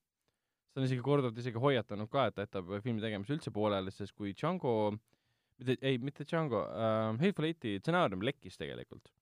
[0.73, 4.17] ta on isegi korduvalt isegi hoiatanud ka, et ta jätab filmi tegemise üldse pooleli, sest
[4.17, 4.95] kui Django
[5.59, 9.13] mitte, ei, mitte Django äh,, Hateful Eighti stsenaarium lekkis tegelikult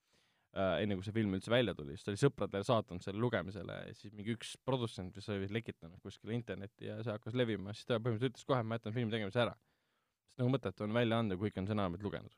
[0.52, 3.94] enne kui see film üldse välja tuli, siis ta oli sõpradele saatnud selle lugemisele ja
[3.94, 8.00] siis mingi üks produtsent vist oli lekitanud kuskile internetti ja see hakkas levima, siis ta
[8.00, 9.54] põhimõtteliselt ütles kohe, ma jätan filmi tegemise ära.
[9.54, 12.34] sest nagu mõttetu on välja anda, kui ikka on stsenaariumit lugenud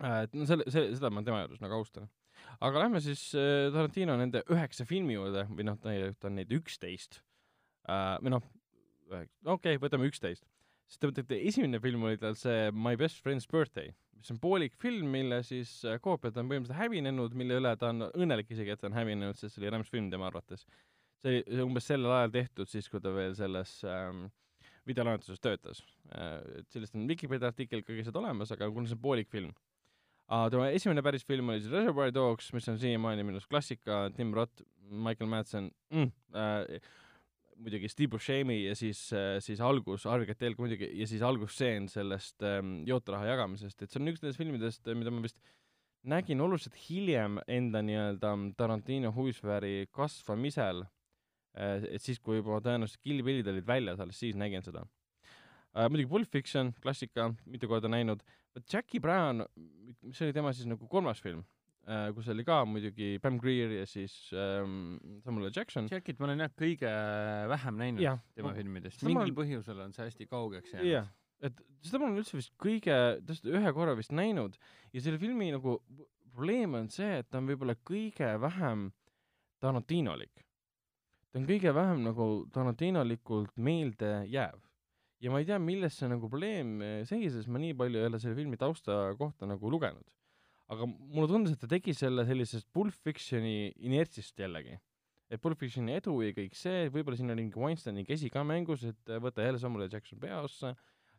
[0.00, 0.22] äh,.
[0.24, 2.08] et no selle, see, seda ma tema juures nagu austan.
[2.64, 5.92] aga lähme siis äh, Tarantino nende üheksa filmi juurde või noh, ta
[6.30, 7.20] on neid üksteist
[7.92, 8.52] äh, või noh,
[9.12, 10.48] okei okay,, võtame üksteist
[10.86, 14.40] siis ta mõtleb, et esimene film oli tal see My Best Friend's Birthday, mis on
[14.42, 18.74] poolik film, mille siis äh, koopiad on põhimõtteliselt hävinenud, mille üle ta on õnnelik isegi,
[18.74, 20.66] et ta on hävinenud, sest see oli rämps film tema arvates.
[21.22, 24.26] see oli umbes sellel ajal tehtud, siis kui ta veel selles ähm,
[24.86, 25.82] videolahenduses töötas
[26.14, 26.60] äh,.
[26.60, 29.50] et sellest on Vikipedia artikkel ka lihtsalt olemas, aga kuna see on poolik film
[30.30, 30.46] uh,.
[30.52, 34.34] tema esimene päris film oli siis Reservoir Dogs, mis on siiamaani minu arust klassika, Tim
[34.36, 36.80] Roth, Michael Madsen mm,, äh,
[37.62, 41.88] muidugi Steve Buscemi ja siis, äh, siis algus, Harvey Keitel ka muidugi, ja siis algusstseen
[41.92, 45.40] sellest ähm, jootraha jagamisest, et see on üks nendest filmidest, mida ma vist
[46.06, 50.84] nägin oluliselt hiljem enda nii-öelda Tarantino huvisfääri kasvamisel,
[51.58, 54.84] äh, et siis, kui juba tõenäoliselt Kill Billid olid väljas, alles siis nägin seda.
[55.76, 55.88] Äh,.
[55.90, 58.24] muidugi Pulp Fiction, klassika, mitu korda näinud,
[58.72, 59.44] Jackie Brown,
[60.00, 61.44] mis oli tema siis nagu kolmas film
[61.86, 65.86] kus oli ka muidugi Pam Grier ja siis ähm, Samuel Jackson.
[65.90, 66.90] Jackit ma olen jah kõige
[67.52, 69.36] vähem näinud ja, tema ma, filmidest, mingil on...
[69.38, 71.12] põhjusel on see hästi kaugeks jäänud.
[71.46, 72.96] et seda ma olen üldse vist kõige,
[73.28, 74.58] tõesti ühe korra vist näinud.
[74.96, 75.76] Ja selle filmi nagu
[76.32, 78.88] probleem on see, et ta on võib-olla kõige vähem
[79.62, 80.42] Tarantinolik.
[81.30, 84.58] ta on kõige vähem nagu Tarantinolikult meelde jääv.
[85.22, 88.36] Ja ma ei tea, milles see nagu probleem seisis, ma nii palju ei ole selle
[88.36, 90.15] filmi tausta kohta nagu lugenud
[90.72, 94.76] aga mulle tundus, et ta tegi selle sellisest Pulp Fictioni inertsist jällegi.
[95.30, 98.84] et Pulp Fictioni edu ja kõik see, võib-olla siin oli mingi Weinsteini käsi ka mängus,
[98.86, 100.74] et võtta jälle Samuel Jackson peaossa,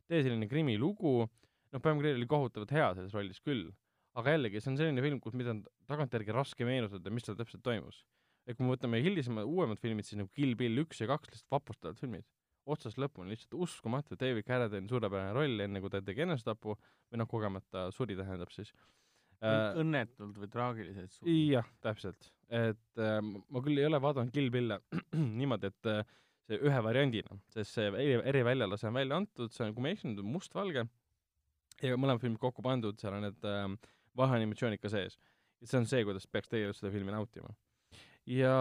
[0.08, 3.66] tee selline krimilugu, noh, Pam Grier oli kohutavalt hea selles rollis küll,
[4.20, 7.64] aga jällegi, see on selline film, kus, mida on tagantjärgi raske meenutada, mis seal täpselt
[7.68, 8.06] toimus.
[8.48, 11.52] et kui me võtame hilisemad, uuemad filmid, siis nagu Kill Bill üks ja kaks, lihtsalt
[11.52, 12.24] vapustavad filmid.
[12.68, 16.76] otsast lõpuni lihtsalt uskumatu, David Carradine suurepärane roll, enne kui ta tegi enesetapu,
[17.12, 19.07] või noh, kogemata suri, tähendab siis Äh,
[19.46, 21.30] õnnetult või traagiliselt suur.
[21.30, 22.32] jah, täpselt.
[22.50, 24.80] et äh, ma küll ei ole vaadanud Kill Bill'e
[25.40, 26.02] niimoodi, et äh,
[26.48, 29.98] see ühe variandina, sest see eri, eriväljalase on välja antud, see on, kui ma ei
[29.98, 30.88] eksi, nüüd mustvalge
[31.84, 33.70] ja mõlemad filmid kokku pandud, seal on need äh,
[34.18, 35.20] vaheanimatsioonid ka sees.
[35.62, 37.54] ja see on see, kuidas peaks tegelikult seda filmi nautima.
[38.26, 38.54] ja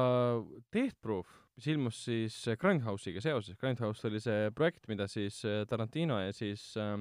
[0.74, 6.20] Death Proof, mis ilmus siis Grindhouse'iga seoses, Grindhouse oli see projekt, mida siis äh, Tarantino
[6.20, 6.98] ja siis äh,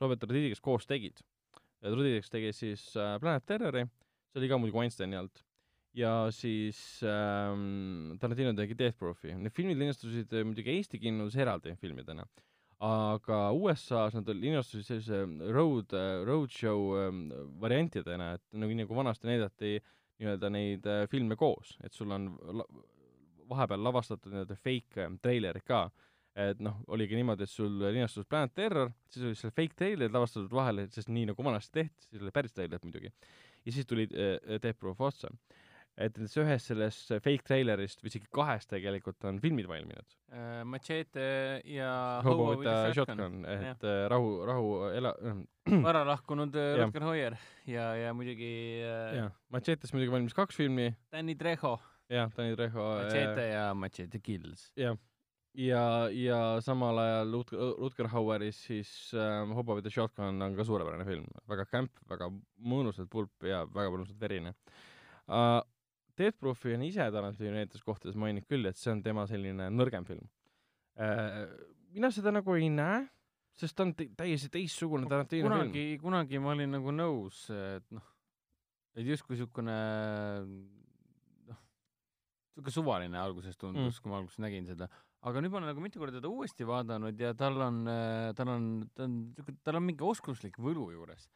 [0.00, 1.20] Robert Rodriguez koos tegid
[1.84, 3.84] Trudideks tegi siis äh, Planet Terrori,
[4.32, 5.44] see oli ka muidugi Weinsteini alt.
[5.98, 9.32] ja siis ähm, Tarantino tegi Death Proofi.
[9.34, 12.26] Need filmid linastusid äh, muidugi Eesti kinos eraldi filmidena,
[12.84, 17.24] aga USA-s nad linastusid sellise road, äh, roadshow ähm,
[17.62, 19.78] variantidena, et nagu, nagu vanasti näidati
[20.18, 22.64] nii-öelda neid filme koos, et sul on la
[23.48, 25.88] vahepeal lavastatud nii-öelda fake äh, treilerid ka
[26.38, 30.52] et noh, oligi niimoodi, et sul linastus Planet Terror, siis oli seal fake treilerid lavastatud
[30.54, 33.10] vahele, sest nii nagu vanasti tehti, siis oli päris treilerid muidugi.
[33.66, 35.32] ja siis tuli äh, Death Proof otsa.
[35.98, 40.62] et nendes ühes sellest fake treilerist või isegi kahest tegelikult on filmid valminud uh,.
[40.70, 41.24] Machete
[41.66, 41.88] ja
[42.22, 45.16] Hobo with a shotgun, et uh, rahu, rahu, ela-
[45.88, 48.52] vara lahkunud uh, Rutger Hauer ja, ja muidugi
[48.84, 50.92] uh, jah, Machetes muidugi valmis kaks filmi.
[51.10, 51.74] Danny Trejo.
[52.08, 52.86] jah, Danny Trejo.
[53.02, 54.68] Machete ja Machete Kills.
[54.78, 54.94] jah
[55.58, 55.82] ja,
[56.14, 61.06] ja samal ajal Rutger, Rutger Haueris siis äh, Hobo with the Shotgun on ka suurepärane
[61.08, 62.30] film, väga kämp, väga
[62.62, 64.54] mõnusalt pulp ja väga mõnusalt verine
[65.26, 65.60] uh,.
[66.18, 70.06] Death Proofi on ise Tarantino nendes kohtades maininud küll, et see on tema selline nõrgem
[70.06, 70.24] film
[70.98, 71.44] uh,.
[71.94, 73.04] mina seda nagu ei näe,
[73.58, 76.04] sest ta on täiesti teistsugune Tarantino kunagi, film.
[76.06, 78.14] kunagi ma olin nagu nõus, et noh,
[78.94, 79.76] et justkui niisugune
[81.50, 81.60] noh,
[82.54, 84.90] niisugune suvaline alguses tundus mm., kui ma alguses nägin seda
[85.26, 88.52] aga nüüd ma olen nagu mitu korda teda uuesti vaadanud ja tal on, äh, tal
[88.52, 89.18] on, ta on,
[89.66, 91.28] tal on mingi oskuslik võlu juures.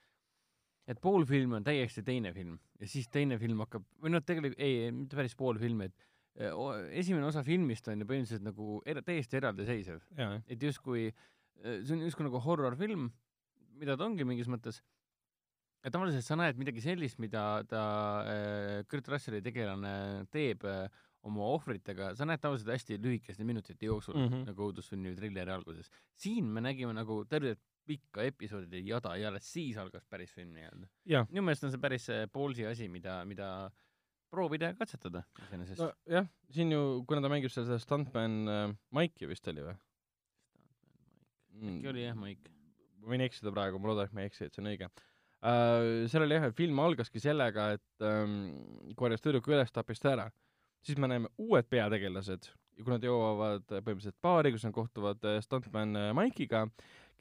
[0.86, 4.62] et pool filmi on täiesti teine film ja siis teine film hakkab, või noh, tegelikult
[4.62, 6.06] ei, mitte päris pool filmi, et
[6.38, 6.56] äh,
[7.02, 10.02] esimene osa filmist on ju põhimõtteliselt nagu er, täiesti eraldiseisev.
[10.46, 11.10] et justkui,
[11.62, 13.10] äh, see on justkui nagu horror-film,
[13.78, 14.82] mida ta ongi mingis mõttes,
[15.82, 17.84] ja tavaliselt sa näed midagi sellist, mida ta
[18.26, 20.86] äh,, Kurt Russelli tegelane teeb äh,
[21.28, 24.28] oma ohvritega, sa näed tavaliselt hästi lühikeste minutite jooksul mm.
[24.28, 24.48] -hmm.
[24.50, 25.90] nagu õudussünnivi trilleri alguses.
[26.18, 30.88] siin me nägime nagu tervet pikka episoodide jada ja alles siis algas päris film nii-öelda.
[31.06, 33.70] jah, minu meelest on see päris äh, ballsy asi, mida, mida
[34.30, 35.92] proovida ja katsetada iseenesest no,.
[36.06, 39.78] nojah, siin ju, kuna ta mängib seal seda stuntman äh, Maiki vist oli või?
[41.62, 42.50] äkki oli jah, Maik?
[43.02, 46.06] ma võin eksida praegu, ma loodan, et ma ei eksi, et see on õige uh,.
[46.10, 48.38] seal oli jah, et film algaski sellega, et um,
[48.98, 50.28] korjas tüdruku üles, tappis ta ära.
[50.82, 55.24] Siis me näeme uued peategelased ja kui nad jõuavad äh, põhimõtteliselt baari, kus nad kohtuvad
[55.28, 56.64] äh, stuntman äh, Mike'iga,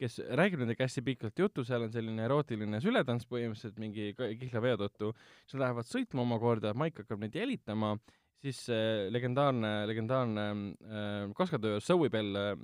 [0.01, 4.79] kes räägib nendega hästi pikalt juttu, seal on selline erootiline sületants põhimõtteliselt mingi kihla veo
[4.81, 5.11] tõttu,
[5.43, 7.93] siis nad lähevad sõitma omakorda, Mike hakkab neid jälitama,
[8.41, 12.55] siis äh, legendaarne, legendaarne äh, kaskadöör Zoe Bell äh,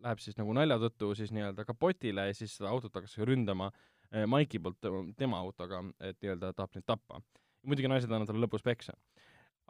[0.00, 4.24] läheb siis nagu nalja tõttu siis nii-öelda kapotile ja siis seda autot hakkas ründama äh,
[4.30, 4.80] Maiki poolt
[5.18, 7.20] tema- autoga, et nii-öelda tahab neid tappa.
[7.66, 8.94] muidugi naised annavad talle lõpus peksa.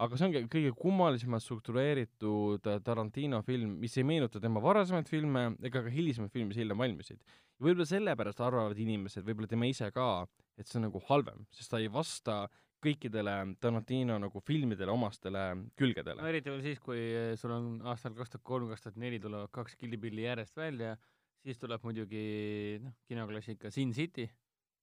[0.00, 5.44] Aga see ongi kõige kummalisemalt struktureeritud äh, Tarantino film, mis ei meenuta tema varasemaid filme
[5.66, 7.20] ega ka hilisemaid filme, mis hiljem valmisid.
[7.60, 10.08] võib-olla sellepärast arvavad inimesed, võib-olla tema ise ka,
[10.56, 12.42] et see on nagu halvem, sest ta ei vasta
[12.80, 15.44] kõikidele Tarantino nagu filmidele omastele
[15.76, 16.28] külgedele no.
[16.32, 19.52] eriti veel siis, kui eh, sul on aastal kaks tuhat kolm, kaks tuhat neli tulevad
[19.52, 20.94] kaks killipilli järjest välja,
[21.44, 24.30] siis tuleb muidugi noh, kinoklassika Sin City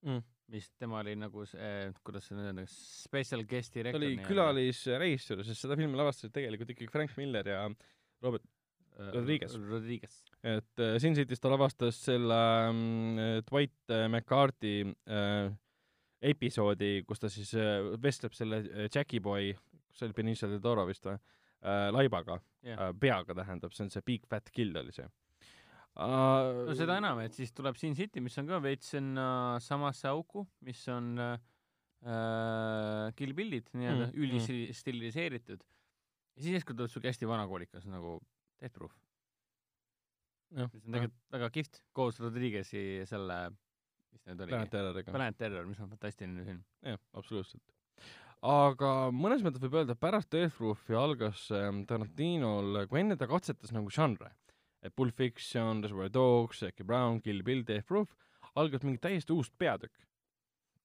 [0.06, 0.22] Mm.
[0.52, 4.04] Mis tema oli nagu see, kuidas see nüüd on, special guest ta director.
[4.04, 7.66] oli külalisreisijal, sest seda filmi lavastasid tegelikult ikkagi Frank Miller ja
[8.24, 8.46] Robert,
[9.14, 9.54] Rodriguez.
[9.70, 10.18] Rodriguez.
[10.42, 12.40] et äh, Sin City's ta lavastas selle
[13.50, 15.52] Dwight äh, McCarthy äh,
[16.32, 19.52] episoodi, kus ta siis äh, vestleb selle äh, Jackie Boy,
[19.92, 22.88] kus oli Benicio del Toro vist või äh,, laibaga Jah.
[22.88, 25.06] äh,, peaga tähendab, see on see Big Fat Kill oli see.
[25.98, 30.44] No seda enam, et siis tuleb Sin City, mis on ka veits sinna samasse auku,
[30.68, 31.38] mis on äh,
[33.18, 35.64] Kill Billid nii-öelda Mm, mm, üldistiliseeritud.
[36.38, 38.20] ja siis järsku tuleb siuke hästi vanakoolikas nagu
[38.62, 38.94] Death Proof,
[40.54, 43.40] mis on tegelikult väga kihvt koos Rodriguez'i selle,
[44.14, 45.12] mis ta nüüd oligi Planet, Terroriga.
[45.18, 46.62] Planet Terror, mis on fantastiline film.
[46.86, 47.74] jah, absoluutselt.
[48.46, 53.26] aga mõnes mõttes võib öelda, et pärast Death Proofi algas ähm, Tarantinol, kui enne ta
[53.30, 54.47] katsetas nagu žanre, et
[54.96, 58.14] Pulp Fiction, Reservoir Dogs, Jackie Brown, Kill Bill, Death Proof,
[58.58, 60.08] algas mingi täiesti uus peatükk,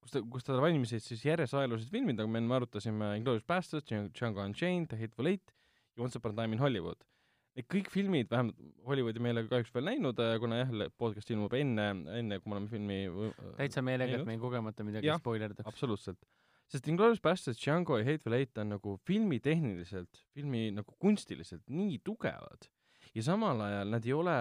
[0.03, 3.93] kus ta, kus tal valmisid siis järjest ajaloolised filmid, nagu me enne arutasime, Inglourious Basterds,
[4.16, 5.55] Django Unchained, The Hateful Eight
[5.97, 7.05] ja Once Upon a Time in Hollywood.
[7.53, 11.53] Need kõik filmid, vähemalt Hollywoodi me ei ole kahjuks veel näinud, kuna jah, podcast ilmub
[11.59, 15.68] enne, enne kui me oleme filmi äh, täitsa meelega, et me kogemata midagi spoilerdaks.
[15.68, 16.24] absoluutselt.
[16.72, 22.70] sest Inglourious Basterds, Django ja Hateful Eight on nagu filmitehniliselt, filmi nagu kunstiliselt nii tugevad
[23.15, 24.37] ja samal ajal nad ei ole,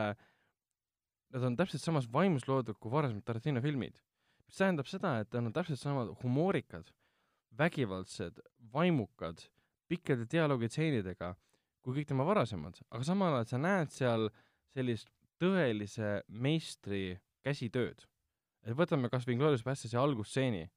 [1.31, 4.01] nad on täpselt samas vaimus loodud kui varasemad Tarantino filmid.
[4.47, 6.91] mis tähendab seda, et nad on täpselt samad humoorikad,
[7.57, 8.41] vägivaldsed,
[8.73, 9.45] vaimukad,
[9.87, 11.35] pikkade dialoogitseenidega
[11.81, 14.27] kui kõik tema varasemad, aga samal ajal sa näed seal
[14.75, 15.09] sellist
[15.41, 18.05] tõelise meistri käsitööd.
[18.61, 20.67] et võtame kas või Inglourious Basterds'i algusstseeni,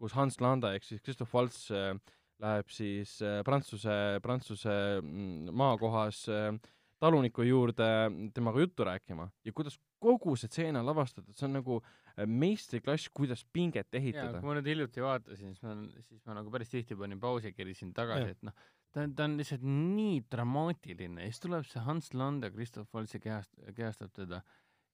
[0.00, 1.92] kus Hans Landa ehk siis Christoph Waltz äh,
[2.40, 4.72] läheb siis äh, Prantsuse, Prantsuse
[5.02, 6.54] mm, maakohas äh,
[6.98, 7.86] taluniku juurde
[8.34, 13.08] temaga juttu rääkima ja kuidas kogu see stseen on lavastatud, see on nagu äh, meistriklass,
[13.14, 14.48] kuidas pinget ehitada kui.
[14.48, 15.76] ma nüüd hiljuti vaatasin, siis ma,
[16.06, 18.56] siis ma nagu päris tihti panin pausi ja kerisin tagasi, et noh,
[18.94, 23.14] ta on, ta on lihtsalt nii dramaatiline ja siis tuleb see Hans Landa, Christoph Waltz
[23.14, 24.42] ja kehast-, kehastab teda.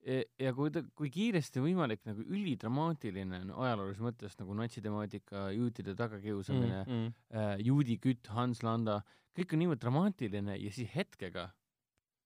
[0.05, 6.81] ja kui ta, kui kiiresti võimalik nagu ülidramaatiline on ajaloolises mõttes nagu natsitemaatika, juutide tagakiusamine
[6.83, 7.13] mm., mm.
[7.33, 8.99] äh, juudi kütt, Hans Landa,
[9.37, 11.49] kõik on niivõrd dramaatiline ja siis hetkega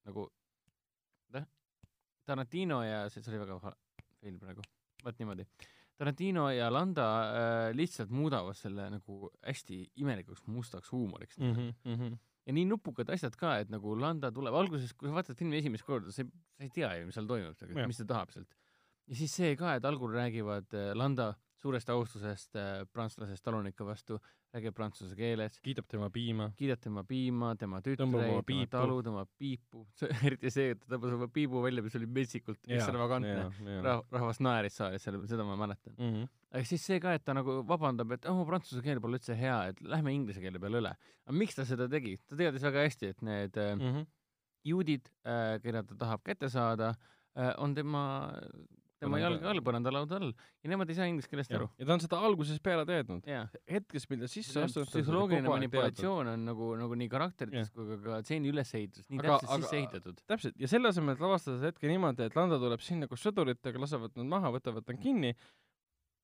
[0.09, 0.27] nagu,
[2.29, 4.63] Tarantino ja see, see oli väga fail praegu,
[5.05, 5.45] vot niimoodi.
[5.99, 11.95] Tarantino ja Landa äh, lihtsalt muudavad selle nagu hästi imelikuks mustaks huumoriks Mm -hmm, mm
[11.95, 12.17] -hmm.
[12.45, 15.83] ja nii nupukad asjad ka, et nagu Landa tuleb alguses, kui sa vaatad filmi esimest
[15.83, 17.87] korda, sa ei, sa ei tea ju, mis seal toimub, Jah.
[17.87, 18.55] mis ta tahab sealt.
[19.07, 24.17] ja siis see ka, et algul räägivad äh, Landa suurest austusest äh, prantslasest taluniku vastu,
[24.53, 26.49] räägib prantsuse keeles, kiidab tema piima.
[26.57, 29.83] kiidab tema piima, tema tütreid, tema talu, tema piipu,
[30.27, 33.49] eriti see, et ta tõmbas oma piibu välja, mis oli metsikult ekstravagantne.
[33.85, 35.97] Rah-, rahvas naeris saalis selle, seda ma mäletan.
[35.97, 36.31] Mm -hmm.
[36.53, 39.59] aga siis see ka, et ta nagu vabandab, et oh, prantsuse keel pole üldse hea,
[39.73, 40.95] et lähme inglise keele peale üle.
[41.25, 42.17] aga miks ta seda tegi?
[42.27, 44.05] ta teadis väga hästi, et need äh, Mm -hmm.
[44.63, 45.05] juudid,
[45.63, 46.93] keda ta tahab kätte saada,
[47.57, 48.33] on tema,
[48.99, 50.31] tema jalge all, põrandalauda all
[50.63, 51.69] ja nemad ei saa inglise keelest aru.
[51.79, 53.27] ja ta on seda algusest peale teadnud.
[53.71, 58.19] hetkest, mil ta sisse astus, psühholoogiline manipulatsioon on nagu, nagu nii karakterites kui ka, ka
[58.25, 60.21] stseeni ülesehitus nii Aga- täpselt aga- sisse ehitatud.
[60.27, 63.79] täpselt, ja selle asemel, et lavastada see hetke niimoodi, et Lando tuleb sinna koos sõduritega,
[63.81, 65.33] lasevad nad maha, võtavad ta kinni,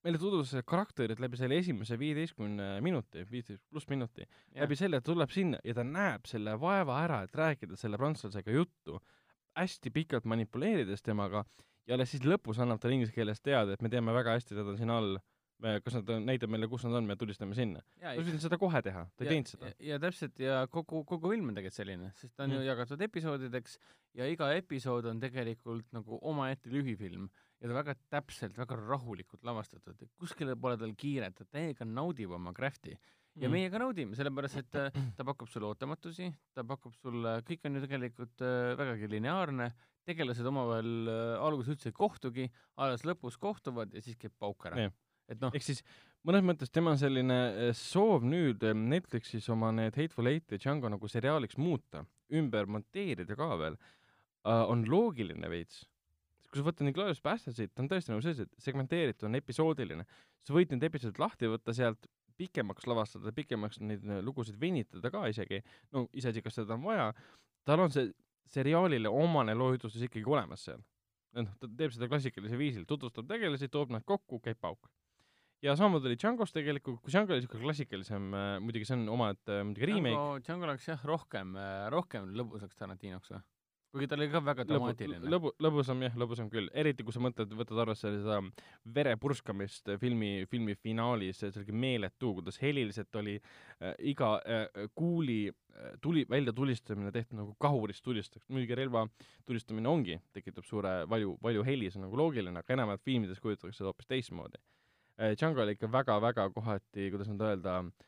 [0.06, 5.58] meile tutvustas karakterit läbi selle esimese viieteistkümne minuti, viisteist pluss minuti, läbi selle, tuleb sinna
[5.64, 9.00] ja ta näeb selle vaeva ära, et rääkida selle prantslasega juttu,
[9.58, 11.42] hästi pikalt manipuleerides temaga
[11.86, 14.78] ja alles siis lõpus annab talle inglise keeles teada, et me teame väga hästi, on
[14.78, 15.16] siin all,
[15.84, 17.80] kas nad näitab meile, kus nad on, me tulistame sinna.
[18.00, 19.72] ta pidanud seda kohe teha, ta ei teinud seda.
[19.88, 22.58] ja täpselt ja kogu, kogu film on tegelikult selline, sest ta on mm.
[22.58, 23.78] ju jagatud episoodideks
[24.20, 27.30] ja iga episood on tegelikult nagu omaette lühifilm
[27.60, 32.52] ja ta väga täpselt, väga rahulikult lavastatud, kuskile pole tal kiiret, ta täiega naudib oma
[32.56, 32.92] craft'i
[33.36, 33.52] ja mm.
[33.52, 37.78] meie ka naudime, sellepärast et äh, ta pakub sulle ootamatusi, ta pakub sulle, kõik on
[37.78, 39.70] ju tegelikult äh, vägagi lineaarne,
[40.06, 42.46] tegelased omavahel äh, alguses üldse ei kohtugi,
[42.82, 44.90] alles lõpus kohtuvad ja siis käib pauk ära.
[45.26, 45.54] et noh.
[45.54, 45.82] ehk siis
[46.26, 51.58] mõnes mõttes tema selline soov nüüd Netflixis oma need Hateful Eight ja Django nagu seriaaliks
[51.58, 52.04] muuta,
[52.34, 53.78] ümber monteerida ka veel,
[54.46, 55.84] on loogiline veits
[56.56, 60.06] kui sa võtad Inglourious Bastardsit, ta on tõesti nagu sellised segmenteeritud, on episoodiline.
[60.46, 65.62] sa võid need episoodid lahti võtta sealt, pikemaks lavastada, pikemaks neid lugusid venitada ka isegi,
[65.92, 67.10] no iseasi, kas seda on vaja,
[67.66, 68.12] tal on see
[68.52, 70.82] seriaalile omane loojutustus ikkagi olemas seal.
[71.36, 74.90] noh, ta teeb seda klassikalisel viisil, tutvustab tegelasi, toob nad kokku, käib pauk.
[75.64, 79.60] ja samamoodi oli Django's tegelikult, kui Django oli niisugune klassikalisem äh,, muidugi see on omaette
[79.64, 80.24] muidugi remake.
[80.46, 83.42] Django läks jah, rohkem äh,, rohkem lõbusaks Tarantinoks või?
[83.92, 85.28] Kuigi ta oli ka väga dramaatiline.
[85.32, 88.38] lõbu, lõbusam jah, lõbusam küll, eriti kui sa mõtled, võtad arvesse seda
[88.98, 95.38] vere purskamist filmi, filmi finaalis, see oli meeletu, kuidas heliliselt oli äh, iga äh, kuuli
[95.50, 99.06] äh, tuli, väljatulistamine tehtud nagu kahurist tulistaks, muidugi relva
[99.46, 103.80] tulistamine ongi, tekitab suure valju, valju heli, see on nagu loogiline, aga enamalt filmides kujutatakse
[103.80, 104.60] seda hoopis teistmoodi
[105.20, 105.32] äh,.
[105.38, 108.06] Django oli ikka väga-väga kohati, kuidas nüüd öelda äh,,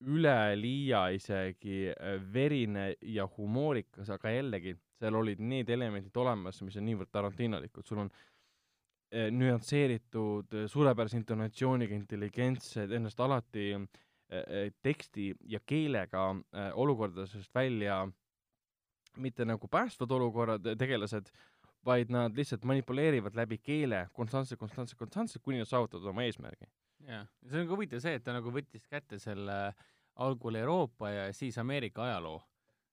[0.00, 6.86] üleliia isegi äh, verine ja humoorikas, aga jällegi, seal olid need elemendid olemas, mis on
[6.88, 8.12] niivõrd tarantinolikud, sul on
[9.12, 13.72] eh, nüansseeritud, suurepärase intonatsiooniga, intelligentsed, ennast alati
[14.78, 16.28] teksti ja keelega
[16.78, 18.04] olukordadest välja
[19.18, 21.32] mitte nagu päästvad olukorrad, tegelased,
[21.84, 26.68] vaid nad lihtsalt manipuleerivad läbi keele konstantselt, konstantselt, konstantselt, kuni nad saavutavad oma eesmärgi
[27.08, 29.58] jah, see on ka huvitav see, et ta nagu võttis kätte selle
[30.20, 32.40] algul Euroopa ja siis Ameerika ajaloo.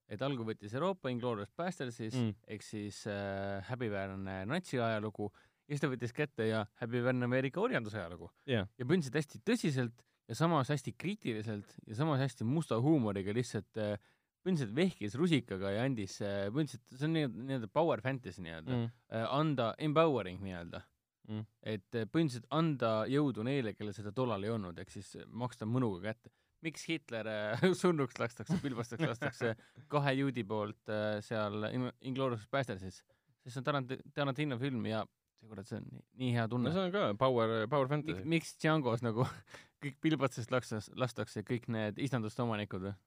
[0.08, 2.36] et algul võttis Euroopa Inglourious Bastards mm.
[2.48, 5.28] ehk siis äh, häbiväärne natsi ajalugu
[5.68, 8.70] ja siis ta võttis kätte ja häbiväärne Ameerika orjanduse ajalugu yeah..
[8.78, 13.98] ja põhimõtteliselt hästi tõsiselt ja samas hästi kriitiliselt ja samas hästi musta huumoriga lihtsalt äh,
[14.46, 19.28] põhimõtteliselt vehkis rusikaga ja andis äh,, põhimõtteliselt see on nii-öelda power fantasy nii-öelda mm., äh,
[19.36, 20.86] anda empowering nii-öelda
[21.28, 21.46] mm..
[21.74, 26.02] et äh, põhimõtteliselt anda jõudu neile, kellel seda tollal ei olnud, ehk siis maksta mõnuga
[26.10, 26.32] kätte.
[26.66, 29.54] miks Hitler äh, surnuks lastakse, pilbastaks lastakse
[29.92, 31.70] kahe juudi poolt äh, seal
[32.02, 33.04] Inglourious Bastardsis,
[33.44, 35.04] sest see on Tarant-, Tarantino film ja
[35.38, 36.70] see kurat, see on nii, hea tunne.
[36.70, 38.26] no see on ka power, power fantasy.
[38.26, 39.28] miks Django's nagu
[39.84, 42.98] kõik pilbatsest lastakse, lastakse kõik need istanduste omanikud või?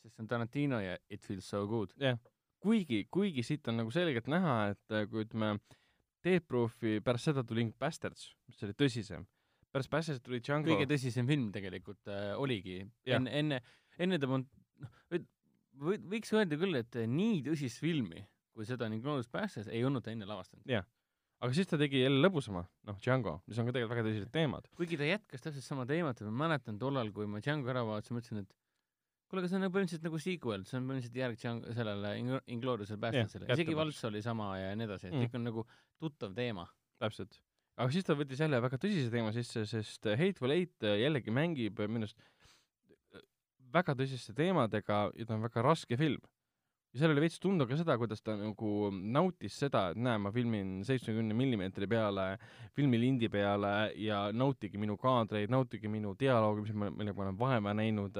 [0.00, 1.94] sest see on Tarantino ja it feels so good.
[2.00, 5.54] jah yeah., kuigi, kuigi siit on nagu selgelt näha, et kui ütleme,
[6.24, 9.26] Death Proofi, pärast seda tuli Bastards, mis oli tõsisem.
[9.72, 10.68] pärast Bastards tuli Django.
[10.68, 12.82] kõige tõsisem film tegelikult äh, oligi.
[13.06, 13.60] enne, enne,
[13.98, 14.48] enne ta polnud,
[14.84, 15.26] noh,
[15.80, 20.28] võiks öelda küll, et nii tõsist filmi, kui seda Inglourious Bastards, ei olnud ta enne
[20.28, 20.64] lavastanud.
[20.68, 20.84] jah.
[21.40, 24.68] aga siis ta tegi jälle lõbusama, noh, Django, mis on ka tegelikult väga tõsised teemad.
[24.76, 28.18] kuigi ta jätkas täpselt sama teemat ja ma mäletan tollal, kui ma Django ära vaatasin,
[28.18, 28.59] mõtlesin, et
[29.30, 32.14] kuule, aga see on nagu põhimõtteliselt nagu sequel, see on põhimõtteliselt järg sellele
[32.50, 35.28] Inglourious'ile Bastardsile yeah,, isegi Valts oli sama ja nii edasi, et mm.
[35.28, 35.64] kõik on nagu
[36.02, 36.66] tuttav teema.
[37.00, 37.38] täpselt.
[37.76, 42.08] aga siis ta võttis jälle väga tõsise teema sisse, sest Hateful Eight jällegi mängib minu
[42.08, 42.18] arust
[43.70, 46.20] väga tõsiste teemadega ja ta on väga raske film
[46.90, 50.32] ja seal oli veits tunda ka seda, kuidas ta nagu nautis seda, et näe, ma
[50.34, 52.24] filmin seitsmekümne millimeetri peale,
[52.74, 57.74] filmilindi peale ja nautige minu kaadreid, nautige minu dialoogi, mis ma, millega ma olen vaeva
[57.78, 58.18] näinud,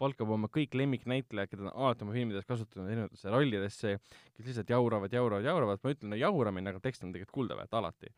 [0.00, 3.92] palkab oma kõik lemmiknäitlejad, keda ta on alati oma filmides kasutanud erinevatesse rollidesse,
[4.32, 8.14] kes lihtsalt jauravad, jauravad, jauravad, ma ütlen, no jauramine, aga tekst on tegelikult kuldaväärt alati.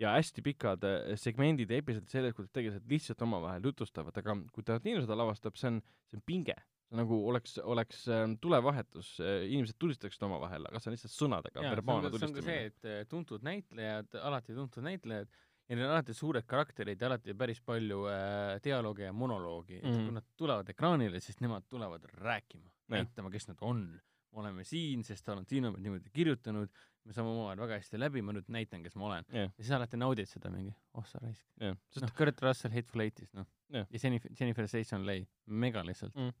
[0.00, 4.64] ja hästi pikad eh, segmendid ja episoodid sellest, kuidas tegelased lihtsalt omavahel jutustavad, aga kui
[4.66, 5.76] Tarantino seda lavastab, see on,
[6.10, 6.56] see on pinge
[6.96, 12.10] nagu oleks, oleks ähm, tulevahetus, äh, inimesed tulistaksid omavahel, aga see on lihtsalt sõnadega verbaalne
[12.12, 12.42] tulistamine.
[12.42, 15.32] see on ka see, et äh, tuntud näitlejad, alati tuntud näitlejad,
[15.68, 19.82] ja neil on alati suured karakterid ja alati päris palju äh, dialoogi ja monoloogi mm,
[19.82, 19.88] -hmm.
[19.88, 20.06] et mhm.
[20.06, 24.00] kui nad tulevad ekraanile, siis nemad tulevad rääkima, näitama, kes nad on.
[24.32, 26.68] me oleme siin, sest Tarantino on niimoodi kirjutanud,
[27.04, 29.50] me saame omavahel väga hästi läbi, ma nüüd näitan, kes ma olen yeah..
[29.58, 31.76] ja siis alati naudid seda mingi, oh sa raisk yeah..
[32.00, 33.86] noh, Kurt Russell Hateful Eight'is, noh yeah..
[33.90, 36.32] ja Jennifer, Jennifer Station Leigh, mega lihtsalt mm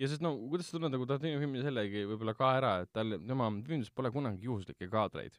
[0.00, 3.18] ja sest no kuidas sa tunned nagu Tarantino filmi sellegi võib-olla ka ära, et tal,
[3.22, 5.36] tema filmides pole kunagi juhuslikke kaadreid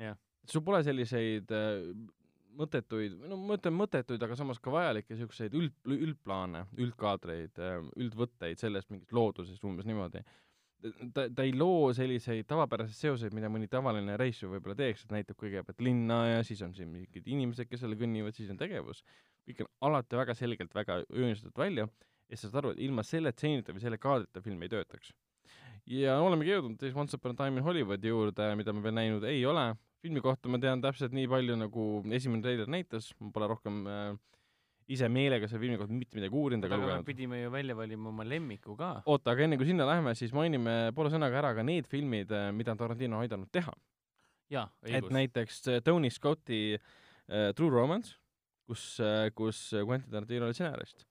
[0.00, 0.16] yeah..
[0.48, 1.82] sul pole selliseid äh,
[2.58, 7.60] mõttetuid, no ma ütlen mõttetuid, aga samas ka vajalikke niisuguseid üld, üldplaane, üldkaadreid,
[8.00, 10.22] üldvõtteid sellest mingist loodusest umbes niimoodi.
[11.16, 15.38] ta, ta ei loo selliseid tavapäraseid seoseid, mida mõni tavaline reisija võib-olla teeks, et näitab
[15.40, 19.02] kõigepealt linna ja siis on siin mingid inimesed, kes seal kõnnivad, siis on tegevus.
[19.48, 21.88] kõik on alati väga selgelt väga joonistatud välja
[22.34, 25.14] ja sa saad aru, et ilma selle tseenita või selle kaadrita film ei töötaks.
[25.86, 29.26] ja olemegi jõudnud siis Once Upon a Time in Hollywoodi juurde, mida ma veel näinud
[29.30, 29.72] ei ole
[30.04, 34.16] filmi kohta ma tean täpselt nii palju, nagu esimene treiler näitas, ma pole rohkem äh,
[34.94, 37.06] ise meelega selle filmi kohta mitte midagi uurinud ega lugenud.
[37.08, 38.90] pidime ju välja valima oma lemmiku ka.
[39.06, 42.50] oota, aga enne kui sinna läheme, siis mainime poole sõnaga ära ka need filmid, äh,
[42.52, 43.72] mida Tarantino on aidanud teha.
[44.52, 44.98] jaa, õigus.
[44.98, 48.18] et näiteks äh, Tony Scotti äh, True Romance,
[48.68, 51.08] kus äh,, kus Quentin Tarantino oli stsenarist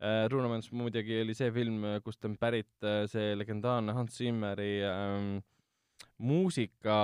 [0.00, 0.26] äh,.
[0.32, 5.42] Romance muidugi oli see film, kust on pärit äh, see legendaarne Hans Zimmeri äh,
[6.18, 6.98] muusika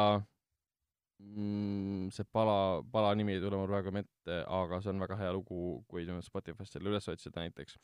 [1.18, 5.32] mm, see pala, pala nimi ei tule mul praegu ette, aga see on väga hea
[5.36, 7.78] lugu, kui Spotify'st selle üles otsida näiteks.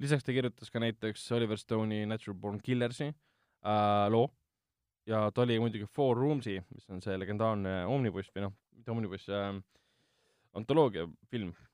[0.00, 4.30] lisaks ta kirjutas ka näiteks Oliver Stone'i Natural Born Killersi äh, loo
[5.06, 9.28] ja ta oli muidugi Four Rooms'i, mis on see legendaarne Omnibus või noh, mitte Omnibus
[9.28, 9.52] äh,,
[10.56, 11.73] antoloogia film äh,,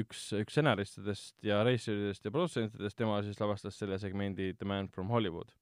[0.00, 5.12] üks, üks stsenaristidest ja reisijatest ja produtsentidest, tema siis lavastas selle segmendi The Man from
[5.12, 5.52] Hollywood.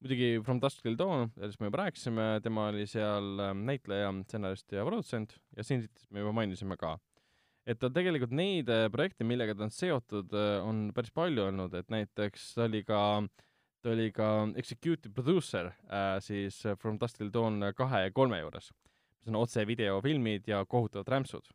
[0.00, 4.72] Muidugi From Dusk Till Dawn, sellest me juba rääkisime, tema oli seal ähm, näitleja, stsenarist
[4.72, 6.96] ja produtsent ja Cityt me juba mainisime ka.
[7.68, 11.76] et ta tegelikult neid äh, projekte, millega ta on seotud, äh, on päris palju olnud,
[11.76, 13.02] et näiteks ta oli ka,
[13.84, 18.72] ta oli ka executive producer äh, siis From Dusk Till Dawn kahe ja kolme juures,
[19.20, 21.52] mis on otsevideofilmid ja kohutavad rämpsud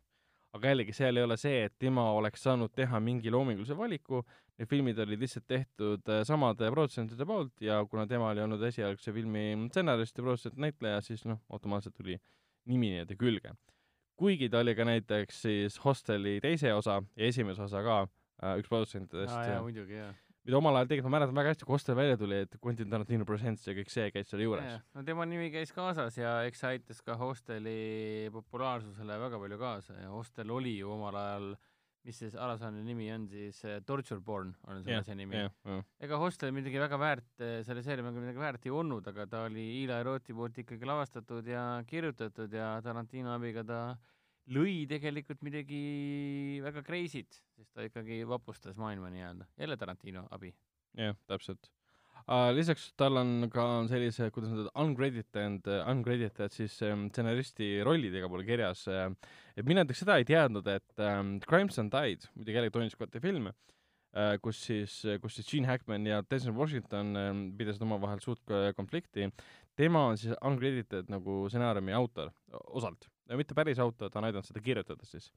[0.56, 4.22] aga jällegi, seal ei ole see, et tema oleks saanud teha mingi loomingulise valiku,
[4.56, 9.14] need filmid olid lihtsalt tehtud äh, samade produtsentide poolt ja kuna tema oli olnud esialgse
[9.16, 12.18] filmi stsenarist ja produtsent näitleja, siis noh, automaatselt tuli
[12.66, 13.54] nimi nii-öelda külge.
[14.16, 17.98] kuigi ta oli ka näiteks siis Hosteli teise osa ja esimese osa ka
[18.42, 19.36] äh, üks produtsentidest.
[19.36, 20.14] aa jaa, muidugi jaa
[20.46, 23.26] mida omal ajal tegelikult ma mäletan väga hästi, kui Hostel välja tuli, et Quentin Tarantino
[23.28, 24.82] Presents ja kõik see käis seal juures.
[24.94, 29.98] no tema nimi käis kaasas ja eks see aitas ka Hosteli populaarsusele väga palju kaasa
[30.04, 31.56] ja Hostel oli ju omal ajal
[32.06, 35.40] mis see alasaane nimi on siis, Torture Porn on selle asja nimi.
[36.06, 37.32] ega Hostel midagi väga väärt,
[37.66, 41.64] selle seeria midagi väärt ei olnud, aga ta oli Eli Rothi poolt ikkagi lavastatud ja
[41.88, 43.80] kirjutatud ja Tarantino abiga ta
[44.54, 49.48] lõi tegelikult midagi väga crazy't, sest ta ikkagi vapustas maailma nii-öelda.
[49.58, 50.52] jälle Tarantino abi.
[50.96, 51.70] jah, täpselt
[52.26, 52.50] uh,.
[52.54, 58.44] lisaks tal on ka sellise, kuidas nad uncredited, uncredited siis um, stsenaristi rollid igal pool
[58.46, 59.10] kirjas uh,.
[59.56, 63.50] et mina näiteks seda ei teadnud, et um, Crimson Tide, muidugi jällegi Tony Scotti film
[63.50, 69.26] uh,, kus siis, kus siis Gene Hackman ja Denzel Washington um, pidasid omavahel suurt konflikti.
[69.76, 72.30] tema on siis uncredited nagu stsenaariumi autor,
[72.70, 75.30] osalt mitte päris auto, ta on aidanud seda kirjutada siis.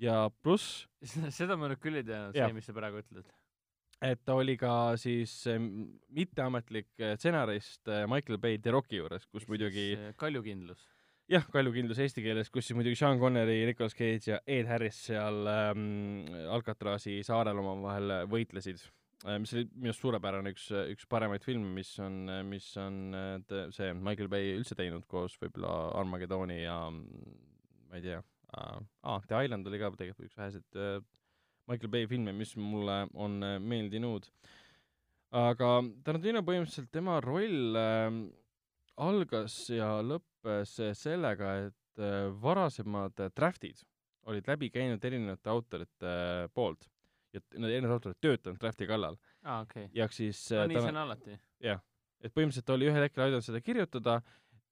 [0.00, 0.86] ja pluss
[1.38, 3.32] seda ma nüüd küll ei teadnud, see, mis sa praegu ütled.
[4.10, 5.40] et ta oli ka siis
[6.14, 9.88] mitteametlik eh, stsenarist eh, Michael Bay The Rocki juures, kus Eks muidugi
[10.20, 10.86] kaljukindlus.
[11.28, 15.50] jah, kaljukindlus eesti keeles, kus siis muidugi Sean Connery, Nicolas Cage ja Ed Harris seal
[15.52, 18.86] ähm, Alcatrazi saarel omavahel võitlesid
[19.26, 23.16] mis oli minu arust suurepärane, üks, üks paremaid filme, mis on, mis on
[23.74, 29.44] see Michael Bay üldse teinud koos võib-olla Armageddoni ja ma ei tea äh,, ah, The
[29.44, 31.00] Island oli ka tegelikult üks väheseid äh,
[31.68, 34.28] Michael Bay filme, mis mulle on äh, meeldinud.
[35.36, 35.72] aga
[36.04, 38.08] Tarantino põhimõtteliselt, tema roll äh,
[39.04, 43.82] algas ja lõppes sellega, et äh, varasemad draftid
[44.28, 46.88] olid läbi käinud erinevate autorite äh, poolt
[47.34, 49.18] ja need erinevad autorid töötanud Drafti kallal.
[49.44, 49.90] okei okay..
[49.94, 51.38] ja siis no nii see on alati.
[51.64, 51.84] jah,
[52.22, 54.18] et põhimõtteliselt oli ühel hetkel aidanud seda kirjutada,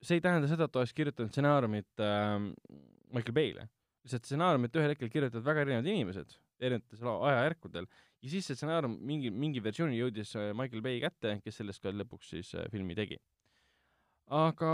[0.03, 2.35] see ei tähenda seda, et ta oleks kirjutanud stsenaariumit äh,
[3.13, 3.69] Michael Bay'le.
[4.07, 7.89] lihtsalt stsenaariumit ühel hetkel kirjutavad väga erinevad inimesed erinevatel ajajärkudel
[8.23, 11.93] ja siis see stsenaarium mingi, mingi versiooni jõudis äh, Michael Bay kätte, kes sellest ka
[11.95, 13.19] lõpuks siis äh, filmi tegi.
[14.37, 14.71] aga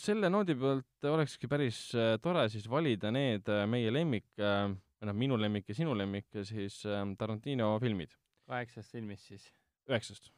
[0.00, 4.70] selle noodi pealt olekski päris äh, tore siis valida need äh, meie lemmik äh,
[5.04, 8.14] või noh, minu lemmik ja sinu lemmik siis äh, Tarantino filmid.
[8.48, 9.46] kaheksast filmist siis?
[9.88, 10.30] üheksast.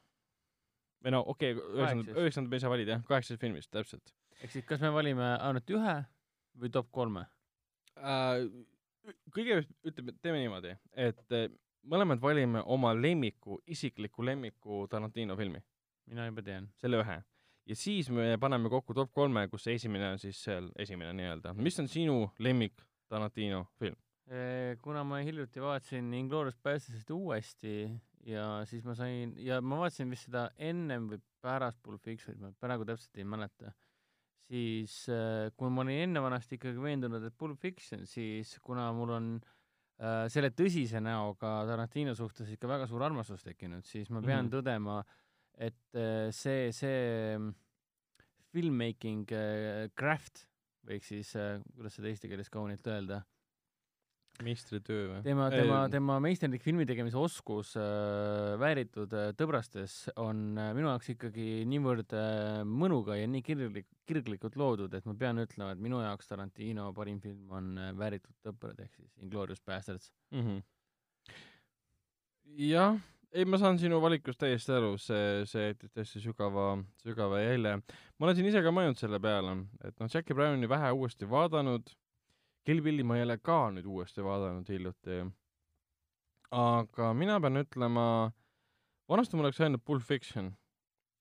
[1.04, 4.14] või no okei okay,, üheksanda, üheksanda me ei saa valida jah, kaheksast filmist, täpselt.
[4.40, 5.96] ehk siis kas me valime ainult ühe
[6.58, 7.26] või top kolme
[7.96, 8.42] äh,?
[9.30, 11.46] kõigepealt ütleme, teeme niimoodi, et äh,
[11.86, 15.62] mõlemad valime oma lemmiku, isikliku lemmiku Tarantino filmi.
[16.06, 16.68] mina juba tean.
[16.74, 17.20] selle ühe.
[17.66, 21.54] ja siis me paneme kokku top kolme, kus esimene on siis seal esimene nii-öelda.
[21.54, 23.96] mis on sinu lemmik Tarantino film?
[24.82, 27.74] Kuna ma hiljuti vaatasin Inglourious Basterds'i uuesti
[28.26, 32.50] ja siis ma sain ja ma vaatasin vist seda ennem või pärast Pulp Fictionit, ma
[32.60, 33.70] praegu täpselt ei mäleta,
[34.50, 39.14] siis äh, kui ma olin enne vanasti ikkagi veendunud, et Pulp Fiction, siis kuna mul
[39.16, 44.46] on äh, selle tõsise näoga Tarantino suhtes ikka väga suur armastus tekkinud, siis ma pean
[44.46, 44.50] mm.
[44.50, 44.56] -hmm.
[44.56, 44.98] tõdema,
[45.70, 47.54] et äh, see, see mm,
[48.54, 50.46] filmmaking äh, craft
[50.86, 53.22] võiks siis äh,, kuidas seda eesti keeles kaunilt öelda,
[54.44, 55.20] meistritöö või?
[55.24, 61.10] tema, tema, tema meisterlik filmi tegemise oskus äh, vääritud äh, tõbrastes on äh, minu jaoks
[61.14, 66.02] ikkagi niivõrd äh, mõnuga ja nii kirglik, kirglikult loodud, et ma pean ütlema, et minu
[66.04, 70.12] jaoks Tarantino parim film on äh, Vääritud tõprad ehk siis Inglourious Bastards.
[70.30, 70.46] mm.
[70.46, 70.62] -hmm.
[72.68, 72.98] jah,
[73.36, 76.70] ei ma saan sinu valikust täiesti aru, see, see jättis tõesti sügava,
[77.02, 77.76] sügava jälje.
[78.18, 81.90] ma olen siin ise ka mõelnud selle peale, et noh, Jackie Browni vähe uuesti vaadanud,
[82.66, 85.20] Kill Billi ma ei ole ka nüüd uuesti vaadanud hiljuti.
[86.56, 88.06] aga mina pean ütlema,
[89.10, 90.52] vanasti mul oleks öelnud Pulp Fiction,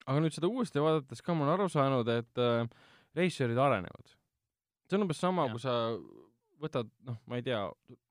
[0.06, 2.68] aga nüüd seda uuesti vaadates ka ma olen aru saanud, et äh,
[3.18, 4.16] režissöörid arenevad.
[4.90, 5.76] see on umbes sama, kui sa
[6.62, 7.62] võtad, noh, ma ei tea,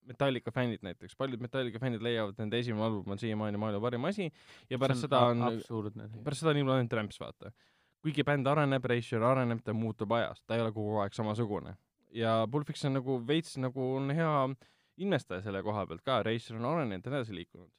[0.05, 4.05] Metallica fännid näiteks, paljud Metallica fännid leiavad, et nende esimene album on siiamaani maailma parim
[4.11, 4.26] asi
[4.70, 5.41] ja pärast seda on,
[6.26, 7.55] pärast seda on nii ainult rämps, vaata.
[8.05, 11.72] kuigi bänd areneb, režissöör areneb, ta muutub ajas, ta ei ole kogu aeg samasugune.
[12.14, 14.32] Ja Pulp Fiction nagu veits nagu on hea
[15.02, 17.70] investaja selle koha pealt ka, režissöör on arenenud, edasi liikunud.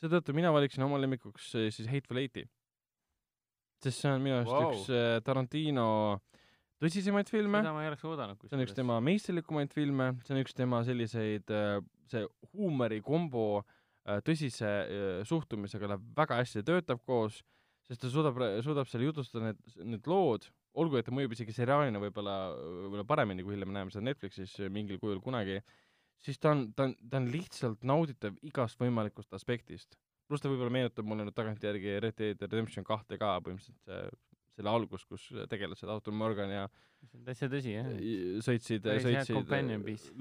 [0.00, 2.46] seetõttu mina valiksin oma lemmikuks eh, siis Hateful Eighty.
[3.84, 4.72] sest see on minu arust wow.
[4.72, 5.86] üks eh, Tarantino
[6.82, 10.42] tõsisemaid filme seda ma ei oleks oodanud see on üks tema meisterlikumaid filme, see on
[10.42, 11.54] üks tema selliseid,
[12.10, 13.62] see huumorikombo
[14.26, 14.68] tõsise
[15.26, 17.40] suhtumisega läheb väga hästi, töötab koos,
[17.88, 20.46] sest ta suudab, suudab seal jutustada need, need lood,
[20.76, 25.00] olgu et ta mõjub isegi seriaalina võib-olla, võib-olla paremini, kui hiljem näeme seda Netflixis mingil
[25.02, 25.60] kujul kunagi,
[26.24, 29.96] siis ta on, ta on, ta on lihtsalt nauditav igast võimalikust aspektist.
[30.26, 34.08] pluss ta võib-olla meenutab mulle nüüd tagantjärgi Red Dead Redemption kahte ka põhimõtteliselt see,
[34.56, 36.64] selle algus, kus tegelased Artur Morgan ja
[37.04, 37.90] see on täitsa tõsi, jah.
[38.46, 39.52] Sõitsid, sõitsid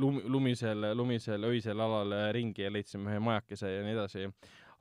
[0.02, 4.28] lumi, lumisel, lumisel öisel alal ringi ja leidsime ühe majakese ja nii edasi.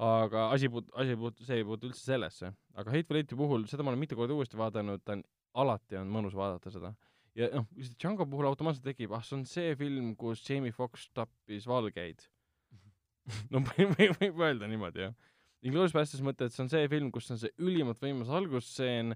[0.05, 2.51] aga asi puut-, asi puut-, see ei puutu üldse sellesse.
[2.75, 5.25] aga Hateful Eighti puhul, seda ma olen mitu korda uuesti vaadanud, ta on,
[5.55, 6.95] alati on mõnus vaadata seda.
[7.39, 7.67] ja noh,
[7.99, 12.27] Django puhul automaatselt tekib, ah see on see film, kus Jamie Foxx tappis valgeid.
[13.53, 15.15] no võib, võib, võib öelda niimoodi, jah.
[15.65, 19.15] Inglourious Basterds mõte, et see on see film, kus on see ülimalt võimas algusstseen,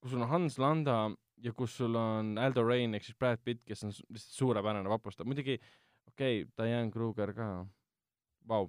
[0.00, 1.00] kus sul on Hans Landa
[1.42, 5.26] ja kus sul on Aldo Rain ehk siis Brad Pitt, kes on lihtsalt suurepärane vapustav,
[5.28, 5.56] muidugi
[6.12, 7.48] okei okay,, Diane Kruger ka,
[8.48, 8.68] vau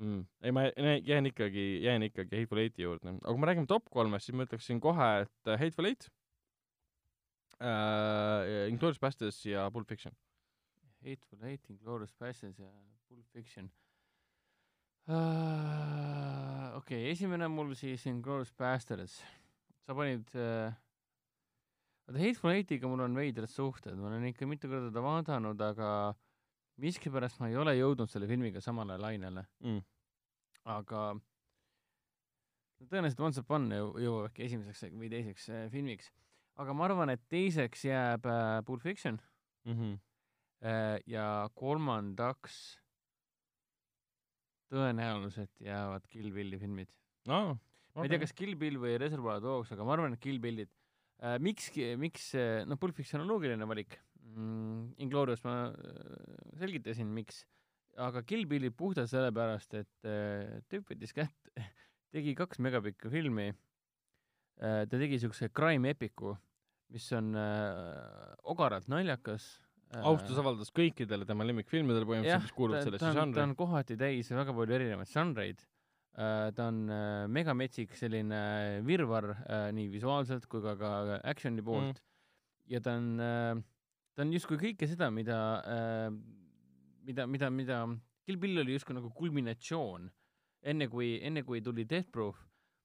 [0.00, 0.24] mm..
[0.42, 3.86] ei, ma jä- jään ikkagi, jään ikkagi Hateful Eighti juurde, aga kui me räägime top
[3.92, 6.10] kolmest, siis ma ütleksin kohe, et äh, Hateful Eight
[7.60, 10.12] äh,, Inglourious Basterds ja Pulp Fiction.
[11.04, 12.70] Hateful Eight, Inglourious Bastards ja
[13.08, 13.70] Pulp Fiction
[15.08, 16.76] uh,.
[16.76, 19.20] okei okay,, esimene mul siis Inglourious Bastards.
[19.86, 20.72] sa panid uh,,
[22.08, 25.90] vaata Hateful Eightiga mul on veidrad suhted, ma olen ikka mitu korda teda vaadanud, aga
[26.82, 29.80] miskipärast ma ei ole jõudnud selle filmiga samale lainele, Mm.
[30.76, 36.10] aga no tõenäoliselt Once Upon jõu- jõuab äkki esimeseks või teiseks äh, filmiks,
[36.56, 39.20] aga ma arvan, et teiseks jääb äh, Pulp Fiction
[39.66, 39.98] Mm -hmm.
[40.62, 42.80] Äh, ja kolmandaks
[44.72, 46.88] tõenäoliselt jäävad Kill Billi filmid.
[47.28, 47.58] No,
[47.94, 50.70] ma ei tea, kas Kill Bill või Reservoir Dogs, aga ma arvan, et Kill Billid
[51.20, 51.36] äh,.
[51.42, 52.30] miks, miks,
[52.66, 54.96] noh, Pulp Fiction on loogiline valik mm,.
[55.02, 57.44] Inglorious ma äh, selgitasin, miks,
[57.96, 61.52] aga Kill Billi puhtalt sellepärast, et äh, tüüp võttis kätte,
[62.14, 64.82] tegi kaks megapikka filmi äh,.
[64.88, 66.36] ta tegi siukse crime epicu,
[66.94, 69.46] mis on äh, ogaralt naljakas
[69.92, 73.54] äh, austus avaldas kõikidele tema lemmikfilmidele põhimõtteliselt, mis kuuluvad sellesse on, ta žanri on.
[73.58, 76.48] kohati täis väga palju erinevaid žanreid uh,.
[76.56, 78.40] ta on uh, megametsik selline
[78.86, 80.92] virvarr uh, nii visuaalselt kui ka, ka
[81.26, 82.04] action'i poolt mm.
[82.74, 83.64] ja ta on uh,,
[84.14, 86.10] ta on justkui kõike seda, mida uh,,
[87.06, 87.80] mida, mida, mida
[88.26, 90.08] Kill Bill oli justkui nagu kulminatsioon
[90.66, 92.40] enne kui, enne kui tuli Death Proof,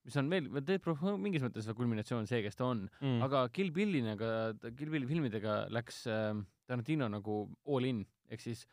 [0.07, 3.07] mis on veel, Death Proof on mingis mõttes kulminatsioon see, kes ta on Mm.
[3.07, 4.29] mm., aga Kill Billinaga,
[4.77, 6.33] Kill Billi filmidega läks äh,
[6.67, 8.65] Tarantino nagu all in, ehk siis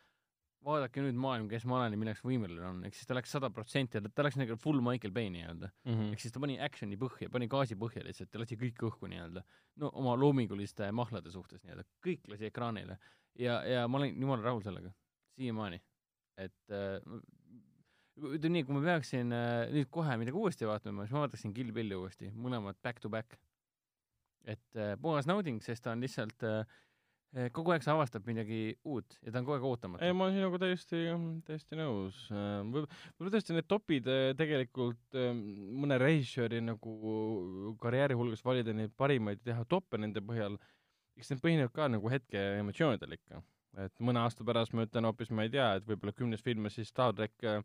[0.64, 3.50] vaadake nüüd maailm, kes ma olen ja milleks võimeline on, ehk siis ta läks sada
[3.54, 5.70] protsenti, ta läks nagu full Michael Bay nii-öelda.
[5.86, 6.12] -hmm.
[6.14, 9.44] ehk siis ta pani action'i põhja, pani gaasi põhja lihtsalt ja lasi kõik õhku nii-öelda.
[9.82, 12.98] no oma loominguliste mahlade suhtes nii-öelda, kõik lasi ekraanile.
[13.38, 14.92] ja, ja ma olen jumala rahul sellega,
[15.36, 15.80] siiamaani.
[16.38, 16.98] et äh,
[18.18, 21.72] ütleme nii, kui ma peaksin äh, nüüd kohe midagi uuesti vaatama, siis ma vaataksin Kill
[21.76, 23.38] Billi uuesti, mõlemad back to back.
[24.48, 26.62] et äh, puhas nauding, sest ta on lihtsalt äh,
[27.52, 30.38] kogu aeg sa avastab midagi uut ja ta on kogu aeg ootamatu ei, ma olen
[30.38, 31.02] sinuga täiesti,
[31.44, 32.22] täiesti nõus.
[32.30, 34.08] võib, võib-olla tõesti need topid
[34.38, 35.18] tegelikult
[35.82, 40.56] mõne režissööri nagu karjääri hulgas valida neid parimaid ja teha toppe nende põhjal
[41.18, 43.42] eks need põhinevad ka nagu hetke emotsioonidel ikka.
[43.84, 46.72] Et mõne aasta pärast ma ütlen hoopis, ma ei tea, et võib-olla kümnes film on
[46.72, 47.60] siis Star track äh,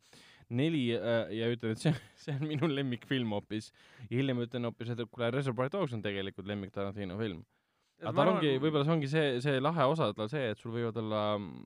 [0.54, 1.94] neli äh, ja ütlen, et see,
[2.26, 3.72] see on minu lemmikfilm hoopis.
[4.10, 7.44] ja hiljem ütlen hoopis, et kuule, Reservoir Dogs on tegelikult lemmik Tarantino film.
[8.02, 11.00] aga tal ongi, võib-olla see ongi see, see lahe osa tal see, et sul võivad
[11.00, 11.66] olla mm,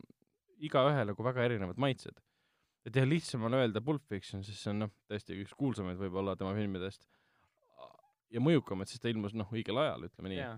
[0.69, 2.21] igaühel nagu väga erinevad maitsed.
[2.88, 6.38] et jah, lihtsam on öelda Pulp Fiction, sest see on noh, tõesti üks kuulsamaid võib-olla
[6.39, 7.07] tema filmidest
[8.33, 10.41] ja mõjukamaid, sest ta ilmus noh, õigel ajal, ütleme nii.
[10.41, 10.57] jaa.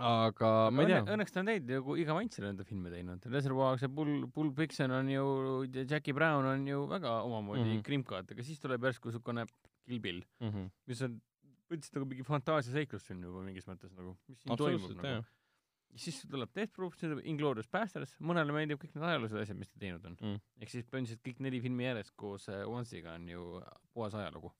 [0.00, 3.26] Aga ma ei tea, õnneks ta on teinud nagu iga maitsele enda filme teinud.
[3.32, 5.26] Reservoir, see Bull, Bull Fiction on ju,
[5.82, 7.74] Jackie Brown on ju väga omamoodi mm.
[7.74, 7.84] -hmm.
[7.90, 9.46] krimkaat, aga siis tuleb järsku niisugune
[9.84, 10.70] Kill Bill, mm -hmm.
[10.86, 11.20] mis on
[11.72, 15.22] põhimõtteliselt nagu mingi fantaasiaseiklusfilm juba mingis mõttes nagu, mis siin toimub nagu
[15.92, 19.58] ja siis tuleb Death Proof, siis tuleb Inglourious Basterds, mõnele meeldib kõik need ajaloolised asjad,
[19.60, 20.40] mis ta teinud on Mm.
[20.60, 23.62] ehk siis põhimõtteliselt kõik neli filmi järjest koos äh, Once'iga on ju
[23.92, 24.52] puhas ajalugu.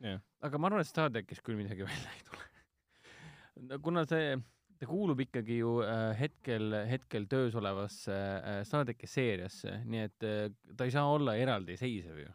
[0.00, 3.78] jah, aga ma arvan, et Star trackist küll midagi välja ei tule.
[3.80, 4.36] kuna see,
[4.78, 10.26] ta kuulub ikkagi ju äh, hetkel, hetkel töös olevasse äh, Star tracki seeriasse, nii et
[10.26, 10.42] äh,
[10.76, 12.34] ta ei saa olla eraldiseisev ju.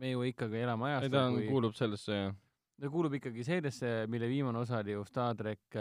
[0.00, 2.34] me ju ikkagi elame ei ajastul, ta on, kui kuulub sellesse jah
[2.82, 5.78] ta kuulub ikkagi seeriasse, mille viimane osa oli ju Star track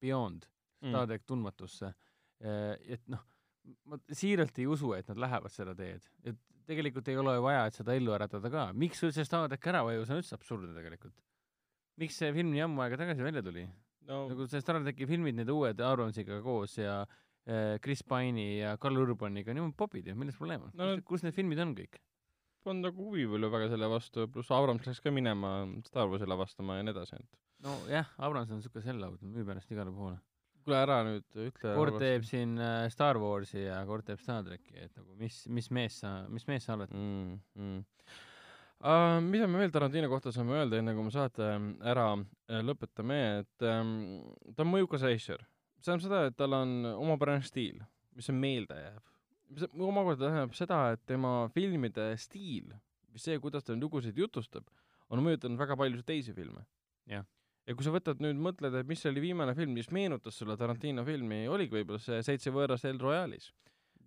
[0.00, 0.46] Beyond,
[0.80, 1.08] Star mm..
[1.10, 1.92] track tundmatusse.
[2.40, 3.20] et noh,
[3.84, 7.66] ma siiralt ei usu, et nad lähevad seda teed, et tegelikult ei ole ju vaja,
[7.68, 11.14] et seda ellu äratada ka, miks üldse Star track ära vajus, on üldse absurdne tegelikult.
[12.00, 13.68] miks see film nii ammu aega tagasi välja tuli?
[14.08, 18.76] No nagu see Star tracki filmid, need uued Abramsiga koos ja äh, Chris Pine'i ja
[18.82, 22.00] Carl Urbaniga, need on popid ju, milles probleem on No kus need filmid on kõik?
[22.70, 25.50] on nagu huvi palju väga selle vastu, pluss Abrams läks ka minema
[25.86, 29.92] Star Warsi lavastama ja nii edasi, et nojah, Abrams on niisugune sellaud, müüb ennast igale
[29.94, 30.18] poole.
[30.66, 31.74] kuule ära nüüd ütle.
[31.78, 35.70] kord teeb siin äh, Star Warsi ja kord teeb Star tracki, et nagu mis, mis
[35.70, 36.90] mees sa, mis mees sa oled?
[36.90, 37.36] mm,.
[37.54, 37.84] Mm.
[38.76, 41.46] Uh, mida me veel Tarantino kohta saame öelda, enne kui me saate
[41.88, 43.94] ära äh, lõpetame, et um,
[44.52, 45.40] ta on mõjukas reisijal.
[45.80, 47.78] see tähendab seda, et tal on omapärane stiil,
[48.18, 48.98] mis on meeldejääv.
[49.54, 52.74] mis omakorda tähendab seda, et tema filmide stiil,
[53.16, 54.68] see, kuidas ta lugusid jutustab,
[55.08, 56.66] on mõjutanud väga paljusid teisi filme.
[57.08, 57.24] Jah.
[57.64, 61.04] ja kui sa võtad nüüd, mõtled, et mis oli viimane film, mis meenutas sulle Tarantino
[61.06, 63.54] filmi, oligi võib-olla see Seitse võõrast El Royale'is.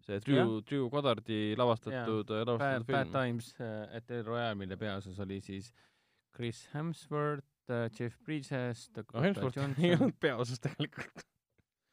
[0.09, 3.15] See Drew, Drew Goddardi lavastatud, Bad, lavastatud Bad film.
[3.15, 5.71] Times äh, at El Royale, mille peaosas oli siis
[6.35, 7.45] Chris Hemsworth,
[7.97, 11.25] Jeff Bridges, no Dakota Hemsworth ei Johnson, olnud peaosas tegelikult,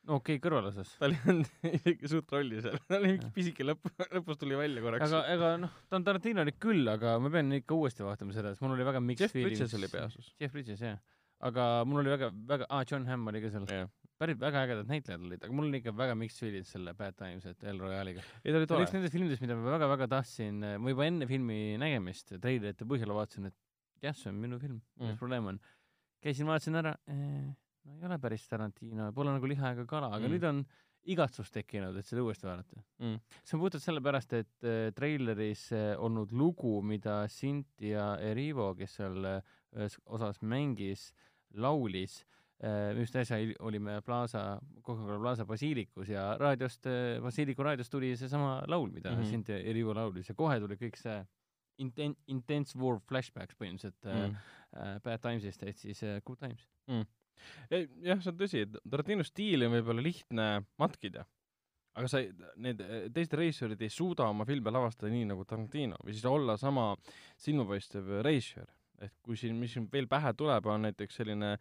[0.07, 0.93] no okei okay,, kõrvalosas.
[1.01, 4.85] ta ei olnud isegi suurt rolli seal, ta oli mingi pisike lõpp, lõpus tuli välja
[4.85, 5.11] korraks.
[5.11, 8.65] aga, ega noh, ta on Tarantinolik küll, aga ma pean ikka uuesti vaatama seda, sest
[8.65, 10.33] mul oli väga mixed Jeff Bridges oli peaosas.
[10.41, 11.01] Jeff Bridges, jah.
[11.51, 13.69] aga mul oli väga, väga, aa, John Hamm oli ka seal.
[13.83, 17.17] jah, päris väga ägedad näitlejad olid, aga mul oli ikka väga mixed feelid selle Bad
[17.19, 18.23] Times at El Royale'iga.
[18.45, 18.87] ei ta oli oli üks tore.
[18.97, 23.55] nendest filmidest, mida ma väga-väga tahtsin, ma juba enne filmi nägemist treilerite põhjal vaatasin, et
[24.03, 25.17] jah, see on minu film, Mm.
[25.21, 25.61] probleem on.
[26.23, 27.53] käisin, vaatasin ära eh,,
[27.85, 30.33] no ei ole päris Tarantino, pole nagu liha ega kala, aga Mm.
[30.33, 30.65] nüüd on
[31.07, 33.21] igatsus tekkinud, et seda uuesti vaadata Mm.
[33.45, 39.25] see on puhtalt sellepärast, et äh, treileris äh, olnud lugu, mida Cynthia Erivo, kes seal
[39.25, 39.43] äh,
[40.07, 41.13] osas mängis,
[41.55, 42.36] laulis äh,,
[42.97, 48.91] just äsja olime Plaza, Coca-Cola Plaza Basiilikus ja raadiost äh,, Basiiliku raadiost tuli seesama laul,
[48.91, 49.21] mida mm.
[49.21, 49.31] -hmm.
[49.31, 51.19] Cynthia Erivo laulis ja kohe tuli kõik see
[51.85, 54.17] inten-, intense war flashbacks põhimõtteliselt mm.
[54.17, 54.37] Mm.
[54.81, 56.69] äh, Bad Timesist ehk siis äh, Good Times.
[57.71, 60.47] Ei, jah, see on tõsi, et Tarantino stiili on võib-olla lihtne
[60.81, 61.27] matkida,
[61.97, 62.23] aga sa
[62.57, 62.81] need
[63.13, 66.95] teised režissöörid ei suuda oma filme lavastada nii nagu Tarantino või siis olla sama
[67.37, 68.73] silmapaistev režissöör.
[69.05, 71.57] Et kui siin, mis siin veel pähe tuleb, on näiteks selline,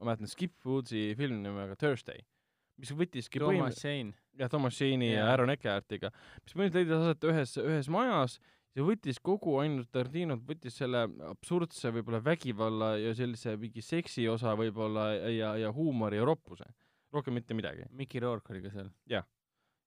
[0.00, 2.22] ma mäletan Skip Woodsi film nimega Thursday,
[2.80, 4.16] mis võttiski Thomas Jane.
[4.38, 5.30] jah, Thomas Shane'i ja Jaa.
[5.34, 8.38] Aaron Eckhartiga, mis põhimõtteliselt leidis aset ühes, ühes majas
[8.76, 14.52] ja võttis kogu ainult Tarantino, võttis selle absurdse võib-olla vägivalla ja sellise mingi seksi osa
[14.58, 16.68] võib-olla ja, ja huumori ja roppuse.
[17.12, 17.86] rohkem mitte midagi.
[17.96, 18.90] Mickey Rourke oli ka seal.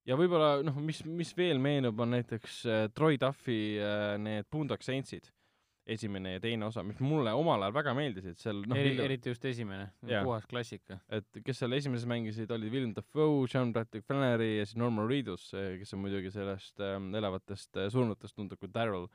[0.09, 4.85] ja võib-olla noh, mis, mis veel meenub, on näiteks äh, Troy Duffy äh, need Boondock
[4.85, 5.29] Saints'id,
[5.89, 9.33] esimene ja teine osa, mis mulle omal ajal väga meeldisid, seal noh no,, Eri, eriti
[9.33, 10.99] just esimene, puhas klassika.
[11.09, 15.49] et kes seal esimeses mängisid, olid Willem Dafoe, Sean Patrick Flannery ja siis Norman Reedus,
[15.53, 19.07] kes on muidugi sellest ähm, elavatest äh, surnutest tuntud kui Daryl.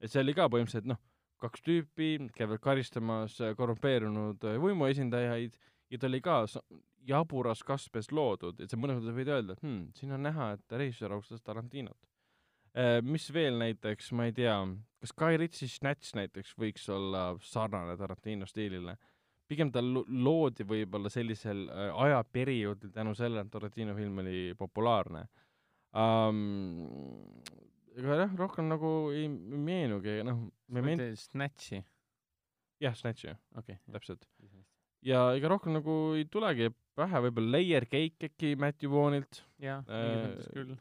[0.00, 1.00] et see oli ka põhimõtteliselt noh,
[1.42, 5.58] kaks tüüpi käivad karistamas äh, korrumpeerunud äh, võimuesindajaid
[5.92, 6.42] ja ta oli ka
[7.08, 10.76] jaburas kasves loodud, et sa mõnes mõttes võid öelda, et hmm, siin on näha, et
[10.78, 11.98] režissöör austas Tarantinot.
[13.04, 14.54] Mis veel näiteks, ma ei tea,
[15.02, 18.96] kas Guy Ritchie Snatch näiteks võiks olla sarnane Tarantino stiilile?
[19.52, 25.26] pigem ta lo- loodi võib-olla sellisel äh, ajaperioodil tänu sellele, et Tarantino film oli populaarne
[25.92, 26.86] um,.
[27.92, 30.46] ega jah, rohkem nagu ei meenugi, noh,
[31.20, 31.82] Snatchi,
[32.80, 33.92] jah, Snatch jah, okei okay..
[33.98, 34.24] täpselt.
[35.06, 40.34] Ja ega rohkem nagu ei tulegi pähe, võib-olla Layer Cake äkki Matthew Vaughtonilt, jah, Äh,
[40.52, 40.74] küll.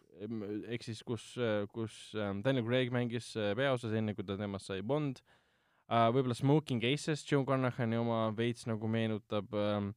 [0.70, 1.26] ehk siis kus,
[1.74, 6.10] kus ähm, Daniel Craig mängis äh, peaosas, enne kui ta temast sai Bond uh,.
[6.14, 9.94] võib-olla Smoking Aces, Joe Carnahan'i oma veits nagu meenutab ähm,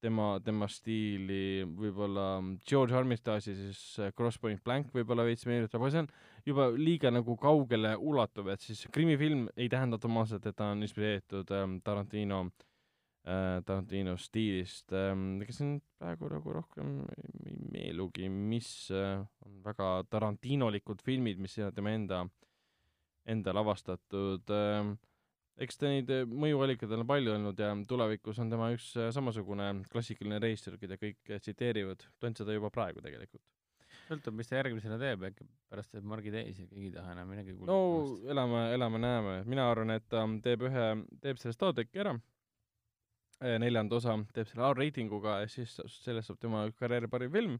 [0.00, 5.92] tema, tema stiili, võib-olla George Armitage'i siis äh, Cross Point Blank võib-olla veits meenutab, aga
[5.92, 6.10] see on
[6.46, 11.50] juba liiga nagu kaugele ulatuv, et siis krimifilm ei tähenda automaatselt, et ta on inspireeritud
[11.58, 12.69] ähm, Tarantino äh,
[13.20, 15.42] Tarantino stiilist ähm,.
[15.44, 21.74] ega siin praegu nagu rohkem ei meenugi, mis äh, on väga Tarantinolikud filmid, mis on
[21.76, 22.22] tema enda,
[23.28, 24.94] enda lavastatud ähm,.
[25.60, 29.68] eks ta neid äh, mõjuallikaid on palju olnud ja tulevikus on tema üks äh, samasugune
[29.92, 33.44] klassikaline reisijal, keda kõik äh, tsiteerivad, ta on seda juba praegu tegelikult.
[34.08, 37.52] sõltub, mis ta järgmisena teeb, äkki pärast teeb Margi Teisi keegi ei taha enam midagi
[37.68, 37.80] no
[38.32, 40.90] elame, elame-näeme, mina arvan, et ta teeb ühe,
[41.20, 42.16] teeb selle Star tracki ära,
[43.40, 47.56] neljanda osa, teeb selle R-reitinguga ja siis sellest saab tema karjääri parim film,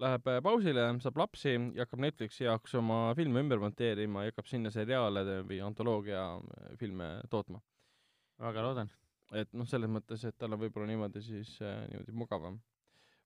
[0.00, 4.48] läheb äh, pausile, saab lapsi ja hakkab Netflixi jaoks oma filme ümber monteerima ja hakkab
[4.50, 7.60] sinna seriaale või antoloogia äh, filme tootma.
[8.42, 8.90] väga loodan.
[9.32, 12.60] et noh, selles mõttes, et tal on võib-olla niimoodi siis äh, niimoodi mugavam.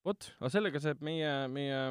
[0.05, 1.83] vot, aga sellega saab meie, meie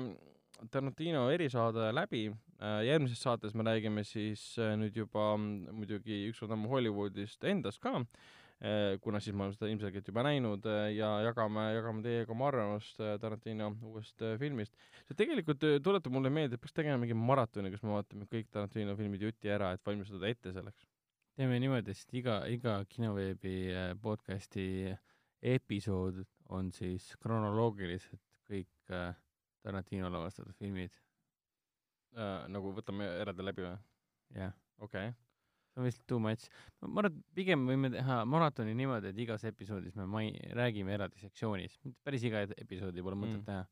[0.71, 2.81] Tarantino erisaade läbi äh,.
[2.87, 7.97] järgmises saates me räägime siis äh, nüüd juba mm, muidugi ükskord ammu Hollywoodist endast ka
[7.99, 8.05] äh,,
[9.03, 13.01] kuna siis me oleme seda ilmselgelt juba näinud äh, ja jagame, jagame teiega oma arvamust
[13.03, 14.77] äh, Tarantino uuest filmist.
[15.09, 18.95] see tegelikult tuletab mulle meelde, et peaks tegema mingi maratoni, kus me vaatame kõik Tarantino
[18.95, 20.87] filmid juti ära, et valmistada ette selleks.
[21.35, 23.57] teeme niimoodi, sest iga, iga kinoveebi
[24.01, 24.95] podcasti
[25.55, 26.23] episood
[26.55, 28.95] on siis kronoloogiliselt kõik
[29.65, 30.95] Tarantino lavastatud filmid.
[32.15, 33.75] Äh, nagu võtame eraldi läbi või?
[34.37, 35.24] jah, okei okay..
[35.75, 36.47] See on vist too much.
[36.81, 41.19] ma arvan, et pigem võime teha maratoni niimoodi, et igas episoodis me mai-, räägime eraldi
[41.19, 41.79] sektsioonis.
[42.03, 43.45] päris iga episoodi pole mõtet Mm.
[43.49, 43.65] teha.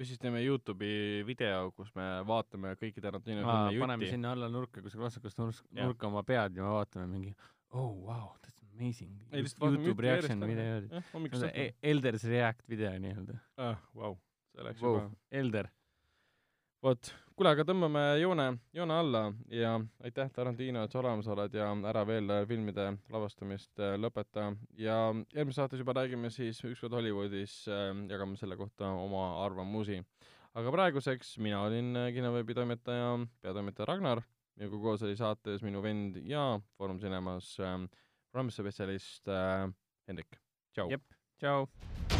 [0.00, 4.10] või siis teeme Youtube'i video, kus me vaatame kõiki Tarantino filme paneme jutti.
[4.14, 7.34] sinna alla nurka, kus vasakust nurk, nurka oma pead ja me vaatame mingi
[7.72, 9.10] oh wow, that's amazing.
[9.32, 10.64] Youtube reaction video.
[10.78, 10.86] ära.
[11.00, 11.66] jah, hommikust see õhtuni.
[11.82, 13.76] e- Elders React video nii-öelda ah,.
[13.94, 14.14] Vau,
[14.54, 14.94] see läks wow.
[15.00, 15.16] juba..
[15.30, 15.68] Elder,
[16.82, 18.44] vot, kuule, aga tõmbame joone,
[18.76, 19.70] joone alla ja
[20.04, 24.98] aitäh, Tarantino, et sa olemas oled ja ära veel äh, filmide lavastamist äh, lõpeta ja
[25.32, 30.02] järgmises saates juba räägime siis Ükskord Hollywoodis äh,, jagame selle kohta oma arvamusi.
[30.52, 34.20] aga praeguseks mina olin äh, kinoveebi toimetaja, peatoimetaja Ragnar,
[34.60, 37.78] minuga koos oli saates minu vend ja Foorum Cinemas äh,
[38.28, 39.70] programmispetsialist äh,
[40.12, 40.36] Hendrik.
[40.76, 40.90] tšau.
[40.92, 41.08] Jep.
[41.40, 42.19] tšau.